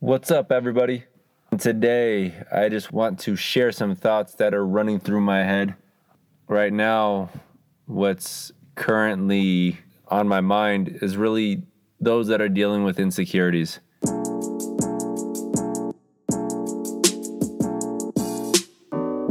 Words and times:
What's 0.00 0.30
up, 0.30 0.52
everybody? 0.52 1.04
Today, 1.58 2.34
I 2.52 2.68
just 2.68 2.92
want 2.92 3.18
to 3.20 3.34
share 3.34 3.72
some 3.72 3.94
thoughts 3.94 4.34
that 4.34 4.52
are 4.52 4.66
running 4.66 5.00
through 5.00 5.22
my 5.22 5.42
head. 5.42 5.74
Right 6.48 6.70
now, 6.70 7.30
what's 7.86 8.52
currently 8.74 9.78
on 10.08 10.28
my 10.28 10.42
mind 10.42 10.98
is 11.00 11.16
really 11.16 11.62
those 11.98 12.28
that 12.28 12.42
are 12.42 12.48
dealing 12.50 12.84
with 12.84 13.00
insecurities. 13.00 13.80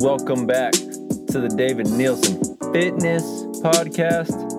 Welcome 0.02 0.48
back 0.48 0.74
to 0.74 1.40
the 1.42 1.54
David 1.56 1.92
Nielsen 1.92 2.42
Fitness 2.74 3.24
Podcast. 3.62 4.55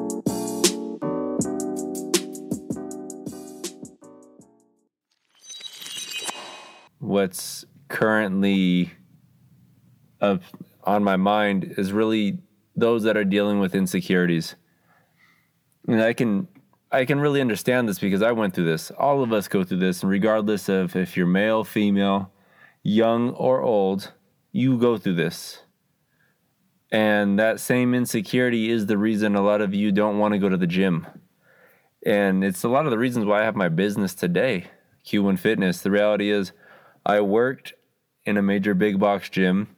What's 7.17 7.65
currently 7.89 8.93
up 10.21 10.43
on 10.85 11.03
my 11.03 11.17
mind 11.17 11.77
is 11.79 11.91
really 11.91 12.41
those 12.77 13.05
that 13.05 13.17
are 13.17 13.25
dealing 13.25 13.59
with 13.59 13.75
insecurities. 13.75 14.55
And 15.89 16.03
I 16.03 16.13
can 16.13 16.47
I 16.93 17.07
can 17.07 17.19
really 17.19 17.41
understand 17.41 17.89
this 17.89 17.99
because 17.99 18.21
I 18.21 18.33
went 18.33 18.53
through 18.55 18.67
this. 18.67 18.91
All 18.91 19.23
of 19.23 19.33
us 19.33 19.49
go 19.49 19.65
through 19.65 19.79
this, 19.79 20.03
and 20.03 20.11
regardless 20.11 20.69
of 20.69 20.95
if 20.95 21.17
you're 21.17 21.27
male, 21.27 21.65
female, 21.65 22.33
young 22.83 23.31
or 23.31 23.63
old, 23.63 24.13
you 24.53 24.77
go 24.77 24.99
through 24.99 25.15
this. 25.15 25.63
And 26.93 27.39
that 27.39 27.61
same 27.61 27.95
insecurity 27.95 28.71
is 28.71 28.85
the 28.85 28.99
reason 28.99 29.35
a 29.35 29.41
lot 29.41 29.63
of 29.63 29.73
you 29.73 29.91
don't 29.91 30.19
want 30.19 30.35
to 30.35 30.39
go 30.39 30.51
to 30.51 30.59
the 30.59 30.67
gym. 30.67 31.07
And 32.05 32.45
it's 32.45 32.63
a 32.63 32.69
lot 32.69 32.85
of 32.85 32.91
the 32.91 32.99
reasons 32.99 33.25
why 33.25 33.41
I 33.41 33.45
have 33.47 33.57
my 33.57 33.71
business 33.71 34.15
today, 34.15 34.67
Q1 35.07 35.39
Fitness. 35.39 35.81
The 35.81 35.91
reality 35.91 36.29
is, 36.29 36.53
I 37.07 37.21
worked 37.21 37.73
in 38.25 38.37
a 38.37 38.43
major 38.43 38.75
big 38.75 38.99
box 38.99 39.29
gym, 39.29 39.77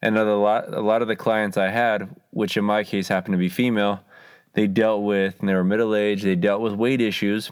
and 0.00 0.16
a 0.16 0.34
lot, 0.34 0.72
a 0.72 0.80
lot 0.80 1.02
of 1.02 1.08
the 1.08 1.14
clients 1.14 1.58
I 1.58 1.68
had, 1.68 2.16
which 2.30 2.56
in 2.56 2.64
my 2.64 2.84
case 2.84 3.08
happened 3.08 3.34
to 3.34 3.38
be 3.38 3.50
female, 3.50 4.00
they 4.54 4.66
dealt 4.66 5.02
with, 5.02 5.38
and 5.40 5.48
they 5.48 5.54
were 5.54 5.62
middle 5.62 5.94
aged, 5.94 6.24
they 6.24 6.36
dealt 6.36 6.62
with 6.62 6.72
weight 6.72 7.02
issues, 7.02 7.50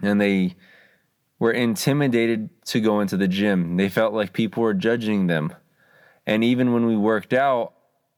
and 0.00 0.20
they 0.20 0.54
were 1.40 1.50
intimidated 1.50 2.50
to 2.66 2.80
go 2.80 3.00
into 3.00 3.16
the 3.16 3.26
gym. 3.26 3.76
They 3.76 3.88
felt 3.88 4.14
like 4.14 4.32
people 4.32 4.62
were 4.62 4.74
judging 4.74 5.26
them. 5.26 5.52
And 6.24 6.44
even 6.44 6.72
when 6.72 6.86
we 6.86 6.96
worked 6.96 7.32
out, 7.32 7.72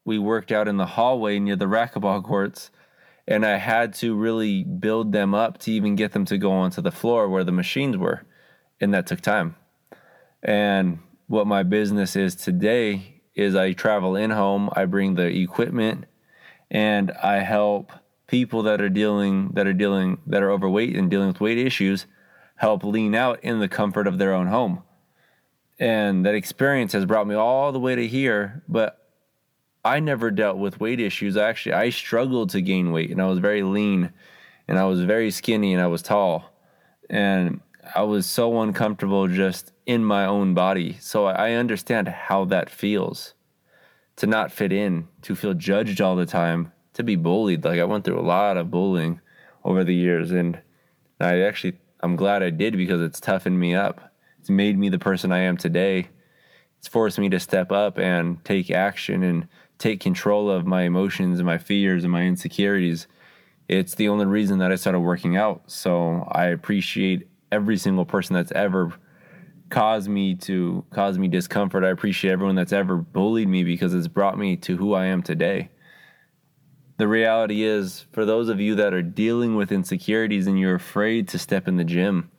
we 0.04 0.18
worked 0.18 0.52
out 0.52 0.68
in 0.68 0.76
the 0.76 0.84
hallway 0.84 1.38
near 1.38 1.56
the 1.56 1.64
racquetball 1.64 2.22
courts, 2.22 2.70
and 3.26 3.46
I 3.46 3.56
had 3.56 3.94
to 3.94 4.14
really 4.14 4.62
build 4.62 5.12
them 5.12 5.32
up 5.32 5.56
to 5.58 5.72
even 5.72 5.94
get 5.94 6.12
them 6.12 6.26
to 6.26 6.36
go 6.36 6.52
onto 6.52 6.82
the 6.82 6.90
floor 6.90 7.30
where 7.30 7.44
the 7.44 7.52
machines 7.52 7.96
were. 7.96 8.24
And 8.78 8.92
that 8.92 9.06
took 9.06 9.22
time. 9.22 9.54
And 10.42 10.98
what 11.28 11.46
my 11.46 11.62
business 11.62 12.16
is 12.16 12.34
today 12.34 13.20
is 13.34 13.54
I 13.54 13.72
travel 13.72 14.16
in 14.16 14.30
home, 14.30 14.70
I 14.74 14.84
bring 14.84 15.14
the 15.14 15.26
equipment, 15.26 16.04
and 16.70 17.10
I 17.22 17.38
help 17.38 17.92
people 18.26 18.62
that 18.62 18.80
are 18.80 18.88
dealing 18.88 19.50
that 19.52 19.66
are 19.66 19.72
dealing 19.72 20.18
that 20.26 20.42
are 20.42 20.50
overweight 20.50 20.96
and 20.96 21.10
dealing 21.10 21.28
with 21.28 21.40
weight 21.40 21.58
issues 21.58 22.06
help 22.56 22.84
lean 22.84 23.14
out 23.14 23.42
in 23.42 23.60
the 23.60 23.68
comfort 23.68 24.06
of 24.06 24.18
their 24.18 24.32
own 24.32 24.46
home. 24.46 24.82
And 25.78 26.24
that 26.24 26.34
experience 26.34 26.92
has 26.92 27.04
brought 27.04 27.26
me 27.26 27.34
all 27.34 27.72
the 27.72 27.80
way 27.80 27.96
to 27.96 28.06
here, 28.06 28.62
but 28.68 29.02
I 29.84 29.98
never 29.98 30.30
dealt 30.30 30.58
with 30.58 30.80
weight 30.80 31.00
issues. 31.00 31.36
Actually, 31.36 31.72
I 31.72 31.90
struggled 31.90 32.50
to 32.50 32.60
gain 32.60 32.92
weight 32.92 33.10
and 33.10 33.20
I 33.20 33.26
was 33.26 33.40
very 33.40 33.62
lean 33.62 34.12
and 34.68 34.78
I 34.78 34.84
was 34.84 35.02
very 35.02 35.30
skinny 35.30 35.72
and 35.72 35.82
I 35.82 35.88
was 35.88 36.02
tall. 36.02 36.44
And 37.10 37.60
I 37.94 38.02
was 38.02 38.26
so 38.26 38.60
uncomfortable 38.60 39.26
just 39.26 39.71
in 39.86 40.04
my 40.04 40.24
own 40.24 40.54
body. 40.54 40.96
So 41.00 41.26
I 41.26 41.52
understand 41.52 42.08
how 42.08 42.44
that 42.46 42.70
feels 42.70 43.34
to 44.16 44.26
not 44.26 44.52
fit 44.52 44.72
in, 44.72 45.08
to 45.22 45.34
feel 45.34 45.54
judged 45.54 46.00
all 46.00 46.16
the 46.16 46.26
time, 46.26 46.72
to 46.94 47.02
be 47.02 47.16
bullied. 47.16 47.64
Like 47.64 47.80
I 47.80 47.84
went 47.84 48.04
through 48.04 48.20
a 48.20 48.22
lot 48.22 48.56
of 48.56 48.70
bullying 48.70 49.20
over 49.64 49.84
the 49.84 49.94
years 49.94 50.30
and 50.30 50.60
I 51.20 51.40
actually 51.40 51.78
I'm 52.02 52.16
glad 52.16 52.42
I 52.42 52.50
did 52.50 52.76
because 52.76 53.00
it's 53.00 53.20
toughened 53.20 53.58
me 53.58 53.74
up. 53.74 54.12
It's 54.40 54.50
made 54.50 54.76
me 54.76 54.88
the 54.88 54.98
person 54.98 55.30
I 55.30 55.38
am 55.38 55.56
today. 55.56 56.08
It's 56.78 56.88
forced 56.88 57.18
me 57.18 57.28
to 57.28 57.38
step 57.38 57.70
up 57.70 57.96
and 57.96 58.44
take 58.44 58.70
action 58.72 59.22
and 59.22 59.46
take 59.78 60.00
control 60.00 60.50
of 60.50 60.66
my 60.66 60.82
emotions 60.82 61.38
and 61.38 61.46
my 61.46 61.58
fears 61.58 62.02
and 62.02 62.12
my 62.12 62.22
insecurities. 62.22 63.06
It's 63.68 63.94
the 63.94 64.08
only 64.08 64.26
reason 64.26 64.58
that 64.58 64.72
I 64.72 64.74
started 64.74 64.98
working 65.00 65.36
out. 65.36 65.70
So 65.70 66.28
I 66.32 66.46
appreciate 66.46 67.28
every 67.52 67.76
single 67.76 68.04
person 68.04 68.34
that's 68.34 68.52
ever 68.52 68.92
caused 69.72 70.08
me 70.08 70.34
to 70.34 70.84
cause 70.90 71.18
me 71.18 71.26
discomfort. 71.26 71.82
I 71.82 71.88
appreciate 71.88 72.30
everyone 72.30 72.54
that's 72.54 72.74
ever 72.74 72.96
bullied 72.98 73.48
me 73.48 73.64
because 73.64 73.94
it's 73.94 74.06
brought 74.06 74.38
me 74.38 74.54
to 74.58 74.76
who 74.76 74.92
I 74.92 75.06
am 75.06 75.22
today. 75.22 75.70
The 76.98 77.08
reality 77.08 77.64
is, 77.64 78.04
for 78.12 78.24
those 78.24 78.50
of 78.50 78.60
you 78.60 78.74
that 78.76 78.92
are 78.92 79.02
dealing 79.02 79.56
with 79.56 79.72
insecurities 79.72 80.46
and 80.46 80.60
you're 80.60 80.74
afraid 80.74 81.26
to 81.28 81.38
step 81.38 81.66
in 81.66 81.78
the 81.78 81.84
gym 81.84 82.30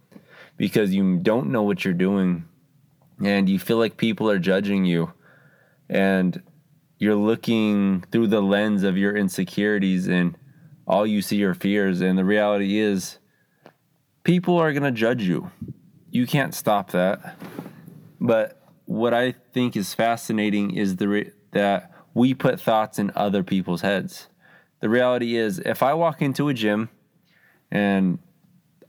because 0.57 0.93
you 0.93 1.17
don't 1.17 1.51
know 1.51 1.63
what 1.63 1.83
you're 1.83 1.93
doing 1.95 2.45
and 3.21 3.49
you 3.49 3.57
feel 3.57 3.77
like 3.77 3.97
people 3.97 4.29
are 4.29 4.39
judging 4.39 4.85
you 4.85 5.11
and 5.89 6.41
you're 6.99 7.15
looking 7.15 8.05
through 8.11 8.27
the 8.27 8.41
lens 8.41 8.83
of 8.83 8.95
your 8.95 9.17
insecurities 9.17 10.07
and 10.07 10.37
all 10.87 11.05
you 11.07 11.21
see 11.21 11.43
are 11.43 11.55
fears. 11.55 11.99
And 11.99 12.15
the 12.15 12.25
reality 12.25 12.77
is, 12.77 13.17
people 14.23 14.57
are 14.57 14.71
going 14.71 14.83
to 14.83 14.91
judge 14.91 15.23
you. 15.23 15.49
You 16.13 16.27
can't 16.27 16.53
stop 16.53 16.91
that. 16.91 17.39
But 18.21 18.61
what 18.85 19.15
I 19.15 19.31
think 19.31 19.75
is 19.75 19.95
fascinating 19.95 20.75
is 20.75 20.97
the 20.97 21.07
re- 21.07 21.31
that 21.53 21.91
we 22.13 22.35
put 22.35 22.61
thoughts 22.61 22.99
in 22.99 23.11
other 23.15 23.41
people's 23.41 23.81
heads. 23.81 24.27
The 24.79 24.89
reality 24.89 25.35
is, 25.35 25.57
if 25.57 25.81
I 25.81 25.95
walk 25.95 26.21
into 26.21 26.49
a 26.49 26.53
gym 26.53 26.89
and 27.71 28.19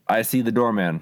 I 0.06 0.20
see 0.20 0.42
the 0.42 0.52
doorman, 0.52 1.00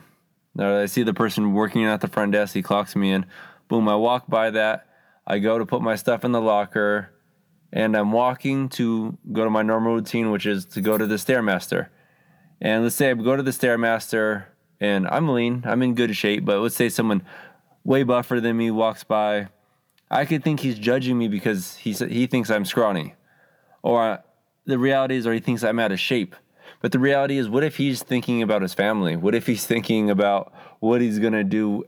or 0.56 0.82
I 0.82 0.86
see 0.86 1.02
the 1.02 1.12
person 1.12 1.54
working 1.54 1.84
at 1.86 2.00
the 2.00 2.06
front 2.06 2.30
desk, 2.30 2.54
he 2.54 2.62
clocks 2.62 2.94
me 2.94 3.10
in, 3.10 3.26
boom, 3.66 3.88
I 3.88 3.96
walk 3.96 4.28
by 4.28 4.50
that. 4.50 4.86
I 5.26 5.40
go 5.40 5.58
to 5.58 5.66
put 5.66 5.82
my 5.82 5.96
stuff 5.96 6.24
in 6.24 6.30
the 6.30 6.40
locker, 6.40 7.10
and 7.72 7.96
I'm 7.96 8.12
walking 8.12 8.68
to 8.70 9.18
go 9.32 9.42
to 9.42 9.50
my 9.50 9.62
normal 9.62 9.94
routine, 9.94 10.30
which 10.30 10.46
is 10.46 10.66
to 10.66 10.80
go 10.80 10.96
to 10.96 11.06
the 11.08 11.16
Stairmaster. 11.16 11.88
And 12.60 12.84
let's 12.84 12.94
say 12.94 13.10
I 13.10 13.14
go 13.14 13.34
to 13.34 13.42
the 13.42 13.50
Stairmaster 13.50 14.44
and 14.82 15.06
I'm 15.06 15.28
lean, 15.28 15.62
I'm 15.64 15.80
in 15.82 15.94
good 15.94 16.16
shape, 16.16 16.44
but 16.44 16.58
let's 16.58 16.74
say 16.74 16.88
someone 16.88 17.22
way 17.84 18.02
buffer 18.02 18.40
than 18.40 18.56
me 18.56 18.72
walks 18.72 19.04
by. 19.04 19.46
I 20.10 20.24
could 20.24 20.42
think 20.42 20.58
he's 20.58 20.76
judging 20.76 21.16
me 21.16 21.28
because 21.28 21.76
he, 21.76 21.92
he 21.92 22.26
thinks 22.26 22.50
I'm 22.50 22.64
scrawny. 22.64 23.14
Or 23.84 24.24
the 24.66 24.80
reality 24.80 25.14
is, 25.14 25.24
or 25.24 25.32
he 25.32 25.38
thinks 25.38 25.62
I'm 25.62 25.78
out 25.78 25.92
of 25.92 26.00
shape. 26.00 26.34
But 26.80 26.90
the 26.90 26.98
reality 26.98 27.38
is, 27.38 27.48
what 27.48 27.62
if 27.62 27.76
he's 27.76 28.02
thinking 28.02 28.42
about 28.42 28.60
his 28.60 28.74
family? 28.74 29.14
What 29.14 29.36
if 29.36 29.46
he's 29.46 29.64
thinking 29.64 30.10
about 30.10 30.52
what 30.80 31.00
he's 31.00 31.20
to 31.20 31.44
do 31.44 31.84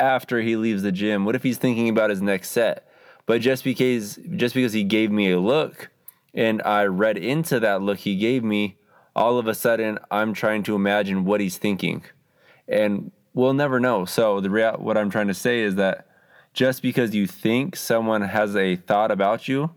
after 0.00 0.40
he 0.40 0.56
leaves 0.56 0.82
the 0.82 0.92
gym? 0.92 1.26
What 1.26 1.34
if 1.34 1.42
he's 1.42 1.58
thinking 1.58 1.90
about 1.90 2.08
his 2.08 2.22
next 2.22 2.50
set? 2.50 2.88
But 3.26 3.42
just 3.42 3.62
because 3.62 4.18
just 4.36 4.54
because 4.54 4.72
he 4.72 4.84
gave 4.84 5.10
me 5.10 5.32
a 5.32 5.38
look 5.38 5.90
and 6.32 6.62
I 6.62 6.84
read 6.84 7.18
into 7.18 7.60
that 7.60 7.82
look 7.82 7.98
he 7.98 8.16
gave 8.16 8.42
me, 8.42 8.78
all 9.16 9.38
of 9.38 9.48
a 9.48 9.54
sudden 9.54 9.98
I'm 10.10 10.34
trying 10.34 10.62
to 10.64 10.76
imagine 10.76 11.24
what 11.24 11.40
he's 11.40 11.56
thinking. 11.56 12.04
And 12.68 13.10
we'll 13.32 13.54
never 13.54 13.80
know. 13.80 14.04
So 14.04 14.40
the 14.40 14.50
real 14.50 14.74
what 14.74 14.96
I'm 14.98 15.10
trying 15.10 15.28
to 15.28 15.34
say 15.34 15.62
is 15.62 15.74
that 15.76 16.06
just 16.52 16.82
because 16.82 17.14
you 17.14 17.26
think 17.26 17.76
someone 17.76 18.22
has 18.22 18.54
a 18.54 18.76
thought 18.76 19.10
about 19.10 19.48
you, 19.48 19.70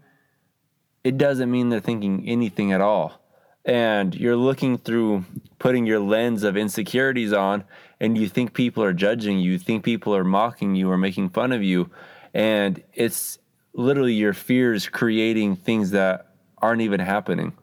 it 1.04 1.18
doesn't 1.18 1.50
mean 1.50 1.70
they're 1.70 1.80
thinking 1.80 2.28
anything 2.28 2.74
at 2.74 2.82
all. 2.82 3.22
And 3.66 4.14
you're 4.14 4.36
looking 4.36 4.78
through 4.78 5.26
putting 5.58 5.86
your 5.86 6.00
lens 6.00 6.44
of 6.44 6.58
insecurities 6.58 7.34
on 7.34 7.64
and 8.00 8.18
you 8.18 8.28
think 8.28 8.54
people 8.54 8.84
are 8.84 8.94
judging 8.94 9.40
you, 9.40 9.54
you 9.54 9.60
think 9.60 9.84
people 9.84 10.16
are 10.16 10.24
mocking 10.24 10.76
you 10.76 10.90
or 10.92 10.98
making 10.98 11.30
fun 11.30 11.52
of 11.52 11.64
you. 11.64 11.90
And 12.34 12.84
it's 12.94 13.40
literally 13.74 14.14
your 14.14 14.34
fears 14.34 14.88
creating 14.88 15.56
things 15.56 15.92
that 15.92 16.34
aren't 16.58 16.82
even 16.82 17.00
happening. 17.00 17.54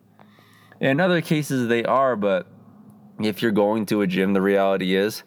In 0.81 1.01
other 1.01 1.21
cases, 1.21 1.69
they 1.69 1.85
are, 1.85 2.17
but 2.17 2.47
if 3.21 3.43
you're 3.43 3.53
going 3.53 3.87
to 3.87 4.03
a 4.03 4.07
gym, 4.07 4.35
the 4.35 4.43
reality 4.43 4.95
is 4.95 5.23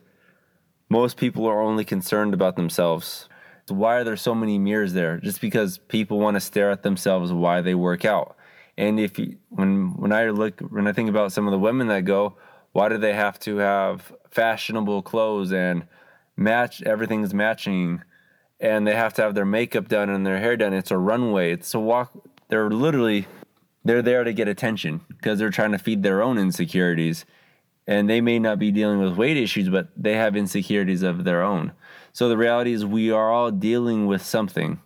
most 0.90 1.18
people 1.18 1.46
are 1.48 1.62
only 1.62 1.86
concerned 1.86 2.34
about 2.34 2.56
themselves. 2.56 3.28
Why 3.68 3.98
are 3.98 4.04
there 4.04 4.18
so 4.18 4.34
many 4.34 4.58
mirrors 4.58 4.94
there? 4.94 5.20
Just 5.20 5.42
because 5.42 5.78
people 5.78 6.20
want 6.20 6.36
to 6.36 6.42
stare 6.42 6.72
at 6.72 6.82
themselves 6.82 7.32
while 7.32 7.62
they 7.62 7.76
work 7.76 8.04
out. 8.04 8.36
And 8.78 9.00
if 9.00 9.20
you, 9.20 9.38
when 9.50 9.94
when 9.98 10.12
I 10.12 10.30
look 10.30 10.60
when 10.62 10.88
I 10.88 10.94
think 10.94 11.10
about 11.10 11.32
some 11.32 11.46
of 11.46 11.52
the 11.52 11.60
women 11.60 11.88
that 11.88 12.06
go, 12.06 12.38
why 12.72 12.90
do 12.90 12.98
they 12.98 13.14
have 13.14 13.38
to 13.42 13.58
have 13.58 14.12
fashionable 14.32 15.04
clothes 15.04 15.52
and 15.52 15.86
match 16.36 16.82
everything's 16.84 17.34
matching 17.34 18.02
and 18.60 18.88
they 18.88 18.96
have 18.96 19.14
to 19.14 19.22
have 19.22 19.36
their 19.36 19.46
makeup 19.46 19.88
done 19.88 20.10
and 20.10 20.26
their 20.26 20.40
hair 20.40 20.58
done. 20.58 20.74
It's 20.74 20.92
a 20.92 20.98
runway. 20.98 21.52
It's 21.52 21.74
a 21.74 21.80
walk. 21.80 22.12
They're 22.50 22.70
literally 22.70 23.28
they're 23.84 24.02
there 24.02 24.24
to 24.24 24.34
get 24.34 24.48
attention 24.48 25.02
because 25.08 25.40
they're 25.40 25.50
trying 25.50 25.72
to 25.72 25.78
feed 25.78 26.04
their 26.04 26.22
own 26.22 26.38
insecurities. 26.38 27.26
and 27.88 28.08
they 28.08 28.22
may 28.22 28.38
not 28.38 28.60
be 28.60 28.72
dealing 28.72 29.00
with 29.00 29.18
weight 29.18 29.36
issues, 29.36 29.68
but 29.68 29.88
they 29.98 30.14
have 30.14 30.36
insecurities 30.36 31.02
of 31.02 31.24
their 31.24 31.42
own. 31.42 31.72
So 32.14 32.30
the 32.30 32.38
reality 32.38 32.72
is, 32.72 32.86
we 32.86 33.12
are 33.12 33.32
all 33.32 33.50
dealing 33.50 34.06
with 34.06 34.22
something, 34.22 34.80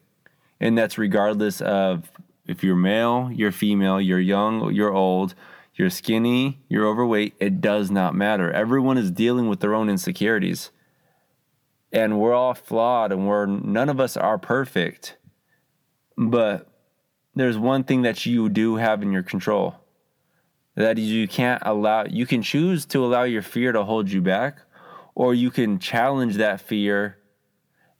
and 0.61 0.77
that's 0.77 0.97
regardless 0.97 1.59
of 1.59 2.09
if 2.47 2.63
you're 2.63 2.77
male, 2.77 3.29
you're 3.33 3.51
female, 3.51 3.99
you're 3.99 4.19
young, 4.19 4.73
you're 4.73 4.93
old, 4.93 5.35
you're 5.75 5.89
skinny, 5.89 6.61
you're 6.69 6.87
overweight. 6.87 7.33
It 7.39 7.59
does 7.59 7.91
not 7.91 8.15
matter. 8.15 8.51
Everyone 8.51 8.97
is 8.97 9.11
dealing 9.11 9.49
with 9.49 9.59
their 9.59 9.73
own 9.73 9.89
insecurities 9.89 10.71
and 11.93 12.19
we're 12.19 12.33
all 12.33 12.55
flawed 12.55 13.11
and 13.11 13.27
we're 13.27 13.45
none 13.45 13.87
of 13.87 13.99
us 13.99 14.17
are 14.17 14.37
perfect 14.37 15.15
but 16.17 16.67
there's 17.35 17.57
one 17.57 17.83
thing 17.83 18.03
that 18.03 18.25
you 18.25 18.49
do 18.49 18.75
have 18.75 19.01
in 19.01 19.11
your 19.11 19.23
control 19.23 19.75
that 20.75 20.97
is 20.97 21.05
you 21.05 21.27
can't 21.27 21.61
allow 21.65 22.05
you 22.05 22.25
can 22.25 22.41
choose 22.41 22.85
to 22.85 23.03
allow 23.03 23.23
your 23.23 23.41
fear 23.41 23.71
to 23.71 23.83
hold 23.83 24.09
you 24.09 24.21
back 24.21 24.59
or 25.15 25.33
you 25.33 25.51
can 25.51 25.79
challenge 25.79 26.37
that 26.37 26.61
fear 26.61 27.17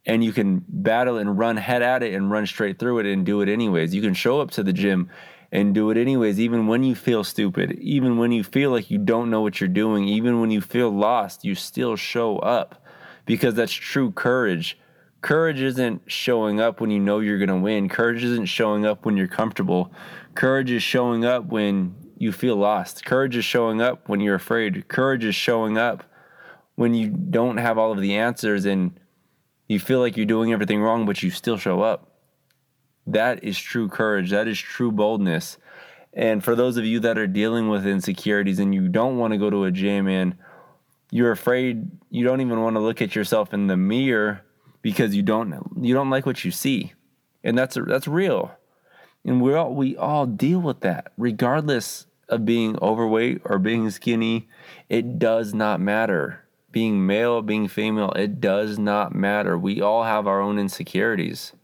and 0.06 0.22
you 0.22 0.32
can 0.32 0.64
battle 0.68 1.16
and 1.18 1.38
run 1.38 1.56
head 1.56 1.82
at 1.82 2.02
it 2.02 2.14
and 2.14 2.30
run 2.30 2.46
straight 2.46 2.78
through 2.78 2.98
it 2.98 3.06
and 3.06 3.24
do 3.24 3.40
it 3.40 3.48
anyways 3.48 3.94
you 3.94 4.02
can 4.02 4.14
show 4.14 4.40
up 4.40 4.50
to 4.50 4.62
the 4.62 4.72
gym 4.72 5.08
and 5.52 5.74
do 5.74 5.90
it 5.90 5.96
anyways 5.96 6.40
even 6.40 6.66
when 6.66 6.82
you 6.82 6.94
feel 6.94 7.22
stupid 7.22 7.72
even 7.80 8.18
when 8.18 8.32
you 8.32 8.42
feel 8.42 8.70
like 8.70 8.90
you 8.90 8.98
don't 8.98 9.30
know 9.30 9.40
what 9.40 9.60
you're 9.60 9.68
doing 9.68 10.08
even 10.08 10.40
when 10.40 10.50
you 10.50 10.60
feel 10.60 10.90
lost 10.90 11.44
you 11.44 11.54
still 11.54 11.96
show 11.96 12.38
up 12.38 12.84
because 13.26 13.54
that's 13.54 13.72
true 13.72 14.10
courage. 14.10 14.78
Courage 15.24 15.62
isn't 15.62 16.02
showing 16.06 16.60
up 16.60 16.82
when 16.82 16.90
you 16.90 17.00
know 17.00 17.20
you're 17.20 17.38
going 17.38 17.48
to 17.48 17.56
win. 17.56 17.88
Courage 17.88 18.22
isn't 18.22 18.44
showing 18.44 18.84
up 18.84 19.06
when 19.06 19.16
you're 19.16 19.26
comfortable. 19.26 19.90
Courage 20.34 20.70
is 20.70 20.82
showing 20.82 21.24
up 21.24 21.46
when 21.46 21.94
you 22.18 22.30
feel 22.30 22.56
lost. 22.56 23.06
Courage 23.06 23.34
is 23.34 23.44
showing 23.46 23.80
up 23.80 24.06
when 24.06 24.20
you're 24.20 24.34
afraid. 24.34 24.86
Courage 24.88 25.24
is 25.24 25.34
showing 25.34 25.78
up 25.78 26.04
when 26.74 26.92
you 26.92 27.08
don't 27.08 27.56
have 27.56 27.78
all 27.78 27.90
of 27.90 28.02
the 28.02 28.16
answers 28.16 28.66
and 28.66 29.00
you 29.66 29.80
feel 29.80 30.00
like 30.00 30.18
you're 30.18 30.26
doing 30.26 30.52
everything 30.52 30.82
wrong, 30.82 31.06
but 31.06 31.22
you 31.22 31.30
still 31.30 31.56
show 31.56 31.80
up. 31.80 32.18
That 33.06 33.42
is 33.42 33.58
true 33.58 33.88
courage. 33.88 34.28
That 34.28 34.46
is 34.46 34.58
true 34.58 34.92
boldness. 34.92 35.56
And 36.12 36.44
for 36.44 36.54
those 36.54 36.76
of 36.76 36.84
you 36.84 37.00
that 37.00 37.16
are 37.16 37.26
dealing 37.26 37.70
with 37.70 37.86
insecurities 37.86 38.58
and 38.58 38.74
you 38.74 38.88
don't 38.88 39.16
want 39.16 39.32
to 39.32 39.38
go 39.38 39.48
to 39.48 39.64
a 39.64 39.70
gym 39.70 40.06
and 40.06 40.36
you're 41.10 41.32
afraid 41.32 41.90
you 42.10 42.26
don't 42.26 42.42
even 42.42 42.60
want 42.60 42.76
to 42.76 42.80
look 42.80 43.00
at 43.00 43.16
yourself 43.16 43.54
in 43.54 43.68
the 43.68 43.76
mirror 43.78 44.43
because 44.84 45.16
you 45.16 45.22
don't 45.22 45.50
you 45.80 45.94
don't 45.94 46.10
like 46.10 46.26
what 46.26 46.44
you 46.44 46.50
see. 46.50 46.92
And 47.42 47.56
that's 47.56 47.76
that's 47.86 48.06
real. 48.06 48.52
And 49.24 49.40
we 49.40 49.54
all 49.54 49.74
we 49.74 49.96
all 49.96 50.26
deal 50.26 50.60
with 50.60 50.80
that. 50.80 51.10
Regardless 51.16 52.06
of 52.28 52.44
being 52.44 52.78
overweight 52.80 53.40
or 53.44 53.58
being 53.58 53.90
skinny 53.90 54.46
it 54.90 55.18
does 55.18 55.54
not 55.54 55.80
matter. 55.80 56.44
Being 56.70 57.06
male 57.06 57.40
being 57.40 57.66
female 57.66 58.12
it 58.12 58.42
does 58.42 58.78
not 58.78 59.14
matter. 59.14 59.56
We 59.56 59.80
all 59.80 60.04
have 60.04 60.26
our 60.26 60.40
own 60.40 60.58
insecurities. 60.58 61.54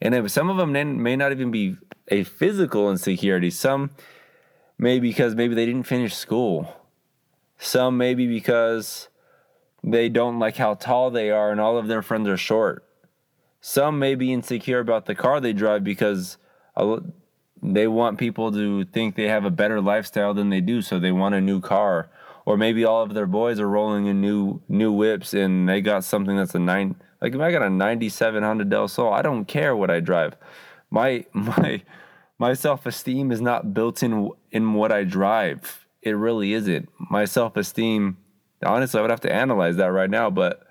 And 0.00 0.14
if 0.14 0.30
some 0.30 0.48
of 0.48 0.56
them 0.56 0.72
may 1.02 1.16
not 1.16 1.32
even 1.32 1.50
be 1.50 1.76
a 2.08 2.24
physical 2.24 2.90
insecurity 2.90 3.50
some 3.50 3.90
may 4.78 5.00
because 5.00 5.34
maybe 5.34 5.54
they 5.54 5.66
didn't 5.66 5.82
finish 5.84 6.14
school. 6.14 6.74
Some 7.58 7.98
maybe 7.98 8.26
because 8.26 9.08
they 9.84 10.08
don't 10.08 10.38
like 10.38 10.56
how 10.56 10.74
tall 10.74 11.10
they 11.10 11.30
are 11.30 11.50
and 11.50 11.60
all 11.60 11.76
of 11.76 11.88
their 11.88 12.02
friends 12.02 12.28
are 12.28 12.36
short. 12.36 12.84
Some 13.60 13.98
may 13.98 14.14
be 14.14 14.32
insecure 14.32 14.80
about 14.80 15.06
the 15.06 15.14
car 15.14 15.40
they 15.40 15.52
drive 15.52 15.84
because 15.84 16.38
they 17.62 17.86
want 17.86 18.18
people 18.18 18.50
to 18.52 18.84
think 18.86 19.14
they 19.14 19.28
have 19.28 19.44
a 19.44 19.50
better 19.50 19.80
lifestyle 19.80 20.34
than 20.34 20.50
they 20.50 20.60
do, 20.60 20.82
so 20.82 20.98
they 20.98 21.12
want 21.12 21.34
a 21.34 21.40
new 21.40 21.60
car. 21.60 22.10
Or 22.46 22.56
maybe 22.56 22.84
all 22.84 23.02
of 23.02 23.14
their 23.14 23.26
boys 23.26 23.58
are 23.58 23.68
rolling 23.68 24.06
in 24.06 24.20
new 24.20 24.60
new 24.68 24.92
whips 24.92 25.32
and 25.32 25.68
they 25.68 25.80
got 25.80 26.04
something 26.04 26.36
that's 26.36 26.54
a 26.54 26.58
nine 26.58 26.96
like 27.22 27.34
if 27.34 27.40
I 27.40 27.50
got 27.50 27.62
a 27.62 27.70
97 27.70 28.42
Honda 28.42 28.66
Del 28.66 28.86
Sol, 28.86 29.14
I 29.14 29.22
don't 29.22 29.46
care 29.46 29.74
what 29.74 29.90
I 29.90 30.00
drive. 30.00 30.36
My 30.90 31.24
my 31.32 31.82
my 32.38 32.52
self-esteem 32.52 33.32
is 33.32 33.40
not 33.40 33.72
built 33.72 34.02
in 34.02 34.30
in 34.50 34.74
what 34.74 34.92
I 34.92 35.04
drive 35.04 35.84
it 36.04 36.12
really 36.12 36.52
isn't. 36.52 36.88
My 37.10 37.24
self 37.24 37.56
esteem, 37.56 38.18
honestly, 38.64 38.98
I 38.98 39.02
would 39.02 39.10
have 39.10 39.20
to 39.20 39.32
analyze 39.32 39.76
that 39.76 39.92
right 39.92 40.10
now, 40.10 40.30
but 40.30 40.66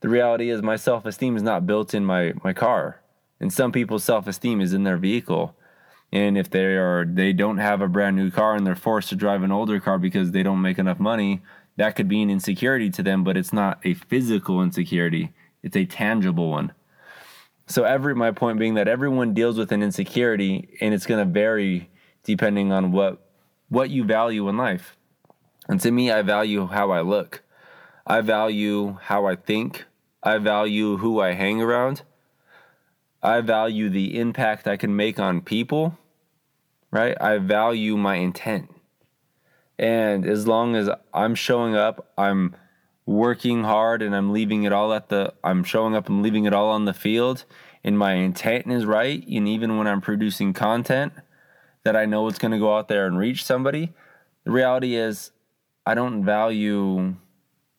the 0.00 0.08
reality 0.08 0.50
is 0.50 0.62
my 0.62 0.76
self 0.76 1.06
esteem 1.06 1.36
is 1.36 1.42
not 1.42 1.66
built 1.66 1.94
in 1.94 2.04
my, 2.04 2.34
my 2.44 2.52
car. 2.52 3.00
And 3.40 3.52
some 3.52 3.72
people's 3.72 4.04
self 4.04 4.26
esteem 4.26 4.60
is 4.60 4.72
in 4.72 4.84
their 4.84 4.96
vehicle. 4.96 5.56
And 6.12 6.38
if 6.38 6.48
they 6.50 6.76
are 6.76 7.04
they 7.04 7.32
don't 7.32 7.58
have 7.58 7.82
a 7.82 7.88
brand 7.88 8.16
new 8.16 8.30
car 8.30 8.54
and 8.54 8.66
they're 8.66 8.74
forced 8.74 9.10
to 9.10 9.16
drive 9.16 9.42
an 9.42 9.52
older 9.52 9.78
car 9.80 9.98
because 9.98 10.30
they 10.30 10.42
don't 10.42 10.62
make 10.62 10.78
enough 10.78 10.98
money, 10.98 11.42
that 11.76 11.96
could 11.96 12.08
be 12.08 12.22
an 12.22 12.30
insecurity 12.30 12.90
to 12.90 13.02
them, 13.02 13.24
but 13.24 13.36
it's 13.36 13.52
not 13.52 13.78
a 13.84 13.94
physical 13.94 14.62
insecurity. 14.62 15.32
It's 15.62 15.76
a 15.76 15.84
tangible 15.84 16.50
one. 16.50 16.72
So 17.66 17.84
every 17.84 18.14
my 18.14 18.30
point 18.30 18.58
being 18.58 18.74
that 18.74 18.88
everyone 18.88 19.34
deals 19.34 19.58
with 19.58 19.72
an 19.72 19.82
insecurity 19.82 20.76
and 20.80 20.94
it's 20.94 21.06
going 21.06 21.24
to 21.24 21.30
vary 21.30 21.90
depending 22.24 22.72
on 22.72 22.92
what 22.92 23.24
what 23.68 23.90
you 23.90 24.04
value 24.04 24.48
in 24.48 24.56
life. 24.56 24.97
And 25.68 25.80
to 25.80 25.90
me, 25.90 26.10
I 26.10 26.22
value 26.22 26.66
how 26.66 26.90
I 26.90 27.02
look. 27.02 27.42
I 28.06 28.22
value 28.22 28.98
how 29.02 29.26
I 29.26 29.36
think. 29.36 29.84
I 30.22 30.38
value 30.38 30.96
who 30.96 31.20
I 31.20 31.32
hang 31.32 31.60
around. 31.60 32.02
I 33.22 33.40
value 33.40 33.90
the 33.90 34.18
impact 34.18 34.66
I 34.66 34.76
can 34.76 34.96
make 34.96 35.18
on 35.18 35.40
people, 35.40 35.98
right? 36.90 37.16
I 37.20 37.38
value 37.38 37.96
my 37.96 38.16
intent. 38.16 38.74
And 39.78 40.24
as 40.24 40.46
long 40.46 40.74
as 40.74 40.88
I'm 41.12 41.34
showing 41.34 41.74
up, 41.74 42.12
I'm 42.16 42.56
working 43.06 43.64
hard 43.64 44.02
and 44.02 44.14
I'm 44.14 44.32
leaving 44.32 44.64
it 44.64 44.72
all 44.72 44.92
at 44.92 45.08
the, 45.08 45.34
I'm 45.42 45.64
showing 45.64 45.94
up 45.94 46.08
and 46.08 46.22
leaving 46.22 46.44
it 46.44 46.52
all 46.52 46.70
on 46.70 46.84
the 46.84 46.92
field, 46.92 47.44
and 47.84 47.98
my 47.98 48.14
intent 48.14 48.70
is 48.70 48.84
right. 48.84 49.26
And 49.26 49.48
even 49.48 49.78
when 49.78 49.86
I'm 49.86 50.00
producing 50.00 50.52
content, 50.52 51.12
that 51.84 51.96
I 51.96 52.06
know 52.06 52.26
it's 52.28 52.38
going 52.38 52.52
to 52.52 52.58
go 52.58 52.76
out 52.76 52.88
there 52.88 53.06
and 53.06 53.18
reach 53.18 53.44
somebody. 53.44 53.92
The 54.44 54.50
reality 54.50 54.94
is, 54.94 55.30
I 55.88 55.94
don't 55.94 56.22
value 56.22 57.14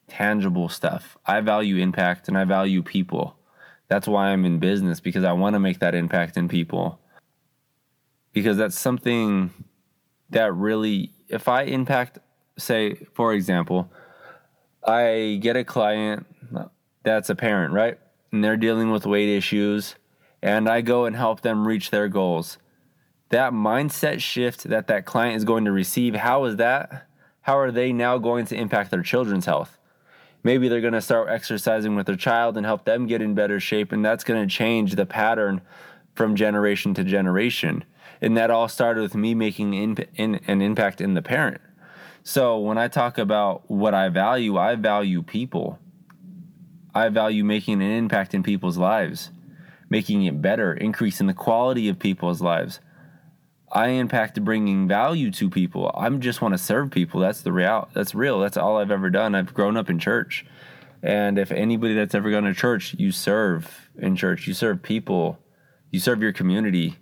tangible 0.08 0.68
stuff. 0.68 1.16
I 1.24 1.40
value 1.42 1.76
impact 1.76 2.26
and 2.26 2.36
I 2.36 2.42
value 2.42 2.82
people. 2.82 3.36
That's 3.86 4.08
why 4.08 4.30
I'm 4.30 4.44
in 4.44 4.58
business 4.58 4.98
because 4.98 5.22
I 5.22 5.30
want 5.30 5.54
to 5.54 5.60
make 5.60 5.78
that 5.78 5.94
impact 5.94 6.36
in 6.36 6.48
people. 6.48 6.98
Because 8.32 8.56
that's 8.56 8.76
something 8.76 9.52
that 10.30 10.52
really, 10.52 11.12
if 11.28 11.46
I 11.46 11.62
impact, 11.62 12.18
say, 12.58 12.96
for 13.14 13.32
example, 13.32 13.92
I 14.84 15.38
get 15.40 15.54
a 15.54 15.62
client 15.62 16.26
that's 17.04 17.30
a 17.30 17.36
parent, 17.36 17.72
right? 17.72 17.96
And 18.32 18.42
they're 18.42 18.56
dealing 18.56 18.90
with 18.90 19.06
weight 19.06 19.28
issues, 19.28 19.94
and 20.42 20.68
I 20.68 20.80
go 20.80 21.04
and 21.04 21.14
help 21.14 21.42
them 21.42 21.64
reach 21.64 21.90
their 21.90 22.08
goals 22.08 22.58
that 23.30 23.52
mindset 23.52 24.20
shift 24.20 24.64
that 24.64 24.88
that 24.88 25.06
client 25.06 25.36
is 25.36 25.44
going 25.44 25.64
to 25.64 25.72
receive, 25.72 26.16
how 26.16 26.44
is 26.44 26.56
that? 26.56 27.06
How 27.42 27.58
are 27.58 27.70
they 27.70 27.92
now 27.92 28.18
going 28.18 28.46
to 28.46 28.56
impact 28.56 28.90
their 28.90 29.02
children's 29.02 29.46
health? 29.46 29.78
Maybe 30.42 30.68
they're 30.68 30.80
going 30.80 30.94
to 30.94 31.00
start 31.00 31.28
exercising 31.28 31.96
with 31.96 32.06
their 32.06 32.16
child 32.16 32.56
and 32.56 32.64
help 32.64 32.84
them 32.84 33.06
get 33.06 33.22
in 33.22 33.34
better 33.34 33.60
shape, 33.60 33.92
and 33.92 34.04
that's 34.04 34.24
going 34.24 34.46
to 34.46 34.54
change 34.54 34.94
the 34.94 35.06
pattern 35.06 35.60
from 36.14 36.36
generation 36.36 36.94
to 36.94 37.04
generation. 37.04 37.84
And 38.20 38.36
that 38.36 38.50
all 38.50 38.68
started 38.68 39.02
with 39.02 39.14
me 39.14 39.34
making 39.34 39.74
in, 39.74 39.96
in, 40.14 40.40
an 40.46 40.60
impact 40.60 41.00
in 41.00 41.14
the 41.14 41.22
parent. 41.22 41.60
So 42.22 42.58
when 42.58 42.78
I 42.78 42.88
talk 42.88 43.18
about 43.18 43.70
what 43.70 43.94
I 43.94 44.08
value, 44.08 44.58
I 44.58 44.74
value 44.74 45.22
people. 45.22 45.78
I 46.94 47.08
value 47.08 47.44
making 47.44 47.82
an 47.82 47.90
impact 47.90 48.34
in 48.34 48.42
people's 48.42 48.76
lives, 48.76 49.30
making 49.88 50.24
it 50.24 50.42
better, 50.42 50.74
increasing 50.74 51.26
the 51.26 51.34
quality 51.34 51.88
of 51.88 51.98
people's 51.98 52.42
lives 52.42 52.80
I 53.72 53.88
impact 53.88 54.42
bringing 54.44 54.88
value 54.88 55.30
to 55.32 55.48
people. 55.48 55.92
I 55.94 56.08
just 56.10 56.42
want 56.42 56.54
to 56.54 56.58
serve 56.58 56.90
people. 56.90 57.20
That's 57.20 57.42
the 57.42 57.52
real. 57.52 57.88
That's 57.94 58.14
real. 58.14 58.40
That's 58.40 58.56
all 58.56 58.78
I've 58.78 58.90
ever 58.90 59.10
done. 59.10 59.34
I've 59.34 59.54
grown 59.54 59.76
up 59.76 59.88
in 59.88 59.98
church, 59.98 60.44
and 61.02 61.38
if 61.38 61.52
anybody 61.52 61.94
that's 61.94 62.14
ever 62.14 62.30
gone 62.30 62.42
to 62.44 62.54
church, 62.54 62.94
you 62.98 63.12
serve 63.12 63.90
in 63.96 64.16
church. 64.16 64.46
You 64.46 64.54
serve 64.54 64.82
people. 64.82 65.38
You 65.90 66.00
serve 66.00 66.22
your 66.22 66.32
community, 66.32 66.96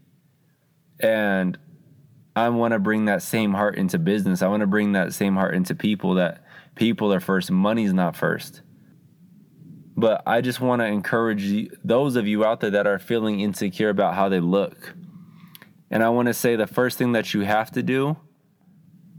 and 1.00 1.58
I 2.36 2.50
want 2.50 2.72
to 2.72 2.78
bring 2.78 3.06
that 3.06 3.22
same 3.22 3.54
heart 3.54 3.76
into 3.76 3.98
business. 3.98 4.42
I 4.42 4.48
want 4.48 4.60
to 4.60 4.66
bring 4.66 4.92
that 4.92 5.14
same 5.14 5.36
heart 5.36 5.54
into 5.54 5.74
people. 5.74 6.14
That 6.14 6.44
people 6.74 7.12
are 7.12 7.20
first. 7.20 7.50
Money's 7.50 7.92
not 7.94 8.14
first. 8.14 8.62
But 9.96 10.22
I 10.26 10.42
just 10.42 10.60
want 10.60 10.80
to 10.80 10.86
encourage 10.86 11.70
those 11.82 12.14
of 12.14 12.28
you 12.28 12.44
out 12.44 12.60
there 12.60 12.70
that 12.70 12.86
are 12.86 13.00
feeling 13.00 13.40
insecure 13.40 13.88
about 13.88 14.14
how 14.14 14.28
they 14.28 14.38
look 14.38 14.94
and 15.90 16.02
I 16.02 16.08
want 16.10 16.26
to 16.26 16.34
say 16.34 16.56
the 16.56 16.66
first 16.66 16.98
thing 16.98 17.12
that 17.12 17.34
you 17.34 17.40
have 17.42 17.70
to 17.72 17.82
do 17.82 18.16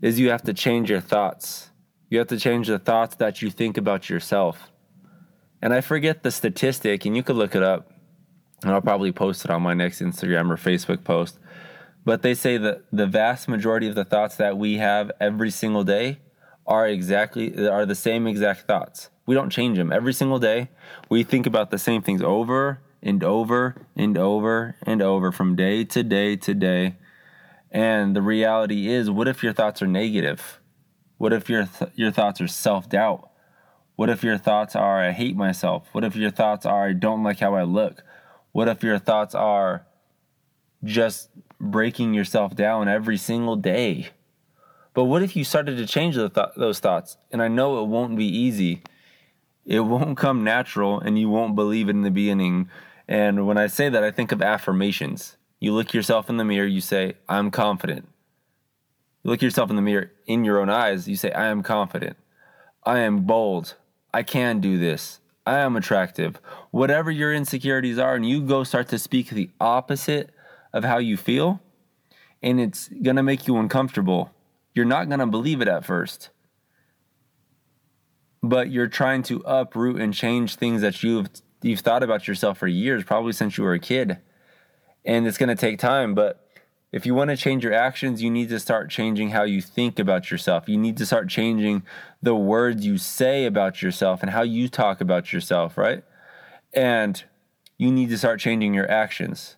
is 0.02 0.20
you 0.20 0.30
have 0.30 0.44
to 0.44 0.54
change 0.54 0.90
your 0.90 1.02
thoughts. 1.02 1.72
You 2.10 2.20
have 2.20 2.28
to 2.28 2.40
change 2.40 2.68
the 2.68 2.80
thoughts 2.80 3.16
that 3.16 3.42
you 3.42 3.50
think 3.50 3.78
about 3.78 4.10
yourself. 4.10 4.72
And 5.62 5.74
I 5.74 5.82
forget 5.82 6.24
the 6.24 6.32
statistic, 6.32 7.06
and 7.06 7.16
you 7.16 7.24
could 7.24 7.36
look 7.36 7.54
it 7.54 7.64
up, 7.64 7.92
and 8.64 8.72
I'll 8.72 8.82
probably 8.82 9.12
post 9.12 9.46
it 9.46 9.52
on 9.52 9.62
my 9.62 9.74
next 9.74 10.02
Instagram 10.02 10.50
or 10.50 10.56
Facebook 10.56 11.04
post. 11.04 11.38
But 12.06 12.22
they 12.22 12.34
say 12.34 12.58
that 12.58 12.84
the 12.92 13.06
vast 13.06 13.48
majority 13.48 13.88
of 13.88 13.96
the 13.96 14.06
thoughts 14.06 14.38
that 14.38 14.58
we 14.58 14.78
have 14.78 15.12
every 15.20 15.52
single 15.52 15.84
day 15.84 16.20
are 16.66 16.88
exactly 16.88 17.68
are 17.68 17.86
the 17.86 17.96
same 17.96 18.26
exact 18.26 18.62
thoughts. 18.68 19.10
We 19.26 19.36
don't 19.36 19.50
change 19.50 19.78
them 19.78 19.92
every 19.92 20.14
single 20.14 20.40
day. 20.40 20.70
We 21.10 21.24
think 21.24 21.46
about 21.46 21.72
the 21.72 21.78
same 21.78 22.02
things 22.02 22.22
over 22.22 22.80
and 23.01 23.24
over 23.24 23.75
and 23.96 24.18
over 24.18 24.75
and 24.84 25.01
over 25.01 25.32
from 25.32 25.56
day 25.56 25.84
to 25.86 26.03
day 26.03 26.36
to 26.36 26.53
day. 26.53 26.96
And 27.72 28.15
the 28.15 28.22
reality 28.22 28.89
is, 28.89 29.10
what 29.10 29.27
if 29.27 29.44
your 29.44 29.53
thoughts 29.53 29.82
are 29.82 29.88
negative? 29.88 30.60
What 31.18 31.34
if 31.34 31.50
your 31.50 31.65
th- 31.65 31.91
your 31.96 32.12
thoughts 32.12 32.41
are 32.41 32.48
self-doubt? 32.48 33.29
What 33.96 34.10
if 34.10 34.24
your 34.24 34.38
thoughts 34.38 34.75
are 34.75 35.03
I 35.03 35.12
hate 35.12 35.36
myself? 35.36 35.88
What 35.91 36.03
if 36.03 36.15
your 36.15 36.32
thoughts 36.32 36.65
are 36.65 36.88
I 36.88 36.94
don't 36.94 37.24
like 37.24 37.39
how 37.39 37.56
I 37.56 37.63
look? 37.63 38.01
What 38.53 38.68
if 38.68 38.82
your 38.84 38.98
thoughts 38.98 39.36
are 39.36 39.86
just 40.84 41.29
breaking 41.60 42.13
yourself 42.13 42.56
down 42.56 42.88
every 42.88 43.18
single 43.18 43.58
day? 43.58 44.10
But 44.94 45.06
what 45.06 45.22
if 45.22 45.36
you 45.36 45.44
started 45.44 45.77
to 45.77 45.86
change 45.86 46.15
th- 46.15 46.32
those 46.58 46.79
thoughts? 46.79 47.18
And 47.32 47.41
I 47.41 47.48
know 47.48 47.84
it 47.84 47.88
won't 47.88 48.18
be 48.18 48.25
easy. 48.25 48.82
It 49.65 49.82
won't 49.82 50.18
come 50.18 50.44
natural 50.44 51.00
and 51.00 51.20
you 51.20 51.29
won't 51.29 51.56
believe 51.56 51.89
it 51.89 51.96
in 51.96 52.01
the 52.01 52.10
beginning. 52.10 52.70
And 53.10 53.48
when 53.48 53.58
I 53.58 53.66
say 53.66 53.89
that, 53.89 54.04
I 54.04 54.12
think 54.12 54.32
of 54.32 54.39
affirmations. 54.39 55.36
You 55.60 55.74
look 55.74 55.96
yourself 55.96 56.30
in 56.30 56.38
the 56.38 56.46
mirror, 56.46 56.68
you 56.68 56.80
say, 56.80 57.16
I'm 57.28 57.50
confident. 57.50 58.08
You 59.24 59.32
look 59.32 59.42
yourself 59.42 59.72
in 59.72 59.75
the 59.75 59.82
mirror 59.82 60.12
in 60.28 60.46
your 60.46 60.62
own 60.62 60.70
eyes, 60.70 61.08
you 61.08 61.16
say, 61.16 61.32
I 61.32 61.48
am 61.48 61.63
confident. 61.63 62.18
I 62.84 63.00
am 63.00 63.22
bold. 63.22 63.74
I 64.13 64.22
can 64.22 64.60
do 64.60 64.78
this. 64.78 65.22
I 65.44 65.58
am 65.58 65.75
attractive. 65.75 66.39
Whatever 66.70 67.10
your 67.10 67.34
insecurities 67.34 67.98
are, 67.98 68.13
and 68.13 68.30
you 68.30 68.42
go 68.42 68.63
start 68.63 68.89
to 68.89 69.00
speak 69.00 69.32
the 69.32 69.50
opposite 69.60 70.30
of 70.72 70.84
how 70.84 71.00
you 71.00 71.18
feel, 71.18 71.62
and 72.44 72.62
it's 72.62 72.89
gonna 73.01 73.24
make 73.24 73.48
you 73.48 73.58
uncomfortable. 73.58 74.30
You're 74.75 74.86
not 74.86 75.10
gonna 75.10 75.25
believe 75.25 75.62
it 75.62 75.68
at 75.68 75.84
first 75.84 76.30
but 78.42 78.72
you're 78.72 78.88
trying 78.88 79.24
to 79.24 79.42
uproot 79.46 80.00
and 80.00 80.13
change 80.13 80.56
things 80.56 80.82
that 80.82 81.04
you've 81.04 81.30
you've 81.62 81.80
thought 81.82 82.04
about 82.04 82.28
yourself 82.28 82.58
for 82.58 82.68
years, 82.68 83.04
probably 83.04 83.34
since 83.34 83.58
you 83.58 83.63
were 83.63 83.74
a 83.74 83.80
kid. 83.80 84.20
And 85.06 85.28
it's 85.28 85.38
going 85.38 85.50
to 85.50 85.56
take 85.56 85.80
time, 85.80 86.13
but 86.13 86.46
if 86.92 87.06
you 87.06 87.13
want 87.13 87.30
to 87.30 87.38
change 87.38 87.63
your 87.63 87.74
actions, 87.74 88.22
you 88.22 88.32
need 88.32 88.50
to 88.50 88.60
start 88.60 88.89
changing 88.89 89.30
how 89.30 89.44
you 89.44 89.62
think 89.62 90.00
about 90.00 90.32
yourself. 90.32 90.68
You 90.68 90.78
need 90.78 90.98
to 90.98 91.06
start 91.06 91.30
changing 91.30 91.84
the 92.22 92.36
words 92.36 92.86
you 92.86 92.98
say 92.98 93.46
about 93.46 93.82
yourself 93.82 94.22
and 94.24 94.32
how 94.32 94.42
you 94.42 94.68
talk 94.68 95.00
about 95.00 95.32
yourself, 95.32 95.78
right? 95.78 96.04
And 96.74 97.24
you 97.78 97.92
need 97.92 98.10
to 98.10 98.18
start 98.18 98.39
changing 98.39 98.74
your 98.74 98.89
actions. 98.89 99.56